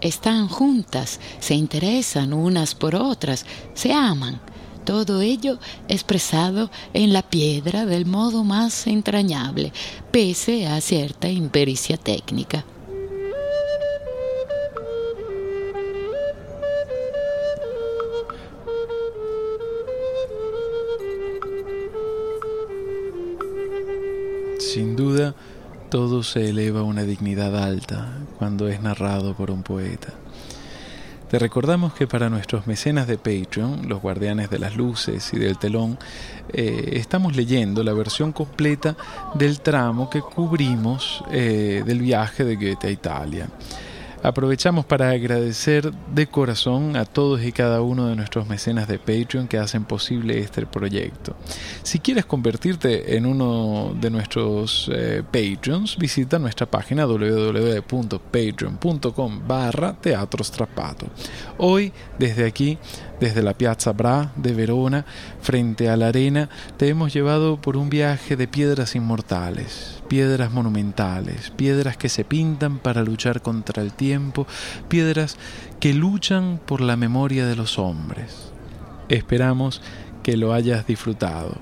Están 0.00 0.48
juntas, 0.48 1.20
se 1.38 1.54
interesan 1.54 2.32
unas 2.32 2.74
por 2.74 2.94
otras, 2.94 3.44
se 3.74 3.92
aman. 3.92 4.40
Todo 4.86 5.20
ello 5.20 5.58
expresado 5.86 6.70
en 6.94 7.12
la 7.12 7.20
piedra 7.20 7.84
del 7.84 8.06
modo 8.06 8.42
más 8.42 8.86
entrañable, 8.86 9.70
pese 10.10 10.66
a 10.66 10.80
cierta 10.80 11.28
impericia 11.28 11.98
técnica. 11.98 12.64
Todo 25.90 26.22
se 26.22 26.50
eleva 26.50 26.80
a 26.80 26.84
una 26.84 27.02
dignidad 27.02 27.56
alta 27.56 28.08
cuando 28.38 28.68
es 28.68 28.80
narrado 28.80 29.34
por 29.34 29.50
un 29.50 29.62
poeta. 29.62 30.14
Te 31.32 31.38
recordamos 31.38 31.94
que 31.94 32.06
para 32.06 32.28
nuestros 32.28 32.66
mecenas 32.66 33.06
de 33.06 33.16
Patreon, 33.16 33.88
los 33.88 34.02
guardianes 34.02 34.50
de 34.50 34.58
las 34.58 34.76
luces 34.76 35.32
y 35.32 35.38
del 35.38 35.56
telón, 35.56 35.98
eh, 36.52 36.90
estamos 36.92 37.34
leyendo 37.34 37.82
la 37.82 37.94
versión 37.94 38.32
completa 38.32 38.98
del 39.34 39.60
tramo 39.60 40.10
que 40.10 40.20
cubrimos 40.20 41.24
eh, 41.30 41.82
del 41.86 42.00
viaje 42.00 42.44
de 42.44 42.56
Goethe 42.56 42.88
a 42.88 42.90
Italia. 42.90 43.48
Aprovechamos 44.22 44.84
para 44.84 45.10
agradecer 45.10 45.92
de 45.92 46.28
corazón 46.28 46.96
a 46.96 47.04
todos 47.04 47.42
y 47.42 47.50
cada 47.50 47.82
uno 47.82 48.06
de 48.06 48.14
nuestros 48.14 48.46
mecenas 48.46 48.86
de 48.86 49.00
Patreon 49.00 49.48
que 49.48 49.58
hacen 49.58 49.84
posible 49.84 50.38
este 50.38 50.64
proyecto. 50.64 51.34
Si 51.82 51.98
quieres 51.98 52.24
convertirte 52.24 53.16
en 53.16 53.26
uno 53.26 53.96
de 54.00 54.10
nuestros 54.10 54.88
eh, 54.94 55.24
Patreons, 55.24 55.98
visita 55.98 56.38
nuestra 56.38 56.66
página 56.66 57.04
www.patreon.com 57.04 59.48
barra 59.48 59.94
Teatro 59.94 60.44
Hoy, 61.58 61.92
desde 62.18 62.46
aquí, 62.46 62.78
desde 63.22 63.44
la 63.44 63.54
Piazza 63.54 63.92
Bra 63.92 64.32
de 64.34 64.52
Verona, 64.52 65.06
frente 65.40 65.88
a 65.88 65.96
la 65.96 66.08
arena, 66.08 66.48
te 66.76 66.88
hemos 66.88 67.12
llevado 67.12 67.56
por 67.60 67.76
un 67.76 67.88
viaje 67.88 68.34
de 68.34 68.48
piedras 68.48 68.96
inmortales, 68.96 70.02
piedras 70.08 70.50
monumentales, 70.50 71.50
piedras 71.50 71.96
que 71.96 72.08
se 72.08 72.24
pintan 72.24 72.80
para 72.80 73.04
luchar 73.04 73.40
contra 73.40 73.80
el 73.80 73.92
tiempo, 73.92 74.48
piedras 74.88 75.36
que 75.78 75.94
luchan 75.94 76.58
por 76.66 76.80
la 76.80 76.96
memoria 76.96 77.46
de 77.46 77.54
los 77.54 77.78
hombres. 77.78 78.50
Esperamos 79.08 79.82
que 80.24 80.36
lo 80.36 80.52
hayas 80.52 80.88
disfrutado. 80.88 81.54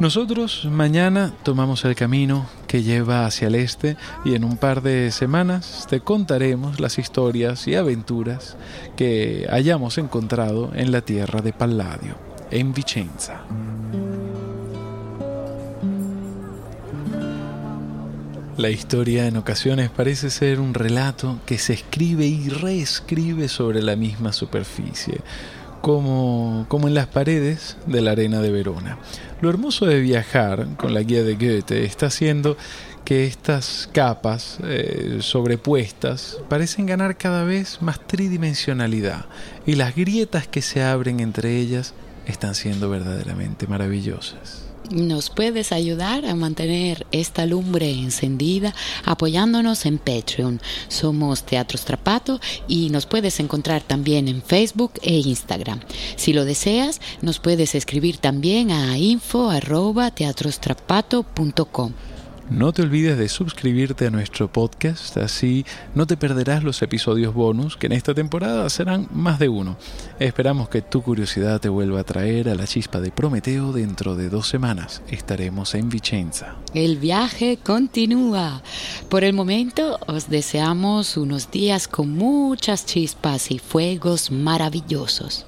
Nosotros 0.00 0.64
mañana 0.68 1.32
tomamos 1.44 1.84
el 1.84 1.94
camino 1.94 2.46
que 2.66 2.82
lleva 2.82 3.26
hacia 3.26 3.46
el 3.46 3.54
este 3.54 3.96
y 4.24 4.34
en 4.34 4.42
un 4.42 4.56
par 4.56 4.82
de 4.82 5.12
semanas 5.12 5.86
te 5.88 6.00
contaremos 6.00 6.80
las 6.80 6.98
historias 6.98 7.68
y 7.68 7.76
aventuras 7.76 8.56
que 8.96 9.46
hayamos 9.48 9.96
encontrado 9.98 10.72
en 10.74 10.90
la 10.90 11.02
tierra 11.02 11.42
de 11.42 11.52
Palladio, 11.52 12.16
en 12.50 12.74
Vicenza. 12.74 13.42
La 18.56 18.70
historia 18.70 19.26
en 19.26 19.36
ocasiones 19.36 19.90
parece 19.90 20.28
ser 20.28 20.58
un 20.58 20.74
relato 20.74 21.38
que 21.46 21.58
se 21.58 21.72
escribe 21.72 22.26
y 22.26 22.48
reescribe 22.48 23.48
sobre 23.48 23.80
la 23.80 23.94
misma 23.94 24.32
superficie, 24.32 25.20
como, 25.84 26.64
como 26.68 26.88
en 26.88 26.94
las 26.94 27.08
paredes 27.08 27.76
de 27.84 28.00
la 28.00 28.12
arena 28.12 28.40
de 28.40 28.50
Verona. 28.50 28.96
Lo 29.42 29.50
hermoso 29.50 29.84
de 29.84 30.00
viajar 30.00 30.66
con 30.78 30.94
la 30.94 31.02
guía 31.02 31.22
de 31.22 31.34
Goethe 31.34 31.84
está 31.84 32.06
haciendo 32.06 32.56
que 33.04 33.26
estas 33.26 33.90
capas 33.92 34.60
eh, 34.64 35.18
sobrepuestas 35.20 36.38
parecen 36.48 36.86
ganar 36.86 37.18
cada 37.18 37.44
vez 37.44 37.82
más 37.82 38.00
tridimensionalidad 38.06 39.26
y 39.66 39.74
las 39.74 39.94
grietas 39.94 40.48
que 40.48 40.62
se 40.62 40.82
abren 40.82 41.20
entre 41.20 41.58
ellas 41.58 41.92
están 42.24 42.54
siendo 42.54 42.88
verdaderamente 42.88 43.66
maravillosas. 43.66 44.63
Nos 44.90 45.30
puedes 45.30 45.72
ayudar 45.72 46.26
a 46.26 46.34
mantener 46.34 47.06
esta 47.10 47.46
lumbre 47.46 47.90
encendida 47.90 48.74
apoyándonos 49.04 49.86
en 49.86 49.96
Patreon. 49.98 50.60
Somos 50.88 51.44
Teatro 51.44 51.78
Strapato 51.78 52.38
y 52.68 52.90
nos 52.90 53.06
puedes 53.06 53.40
encontrar 53.40 53.82
también 53.82 54.28
en 54.28 54.42
Facebook 54.42 54.92
e 55.02 55.14
Instagram. 55.14 55.80
Si 56.16 56.34
lo 56.34 56.44
deseas, 56.44 57.00
nos 57.22 57.38
puedes 57.38 57.74
escribir 57.74 58.18
también 58.18 58.70
a 58.70 58.98
info@teatrostrapato.com. 58.98 61.92
No 62.50 62.72
te 62.72 62.82
olvides 62.82 63.16
de 63.16 63.30
suscribirte 63.30 64.06
a 64.06 64.10
nuestro 64.10 64.52
podcast, 64.52 65.16
así 65.16 65.64
no 65.94 66.06
te 66.06 66.18
perderás 66.18 66.62
los 66.62 66.82
episodios 66.82 67.32
bonus, 67.32 67.78
que 67.78 67.86
en 67.86 67.92
esta 67.92 68.12
temporada 68.12 68.68
serán 68.68 69.08
más 69.12 69.38
de 69.38 69.48
uno. 69.48 69.78
Esperamos 70.18 70.68
que 70.68 70.82
tu 70.82 71.02
curiosidad 71.02 71.58
te 71.60 71.70
vuelva 71.70 72.00
a 72.00 72.04
traer 72.04 72.50
a 72.50 72.54
la 72.54 72.66
chispa 72.66 73.00
de 73.00 73.10
Prometeo 73.10 73.72
dentro 73.72 74.14
de 74.14 74.28
dos 74.28 74.46
semanas. 74.46 75.02
Estaremos 75.08 75.74
en 75.74 75.88
Vicenza. 75.88 76.56
El 76.74 76.98
viaje 76.98 77.58
continúa. 77.62 78.62
Por 79.08 79.24
el 79.24 79.32
momento 79.32 79.98
os 80.06 80.28
deseamos 80.28 81.16
unos 81.16 81.50
días 81.50 81.88
con 81.88 82.10
muchas 82.10 82.84
chispas 82.84 83.50
y 83.50 83.58
fuegos 83.58 84.30
maravillosos. 84.30 85.46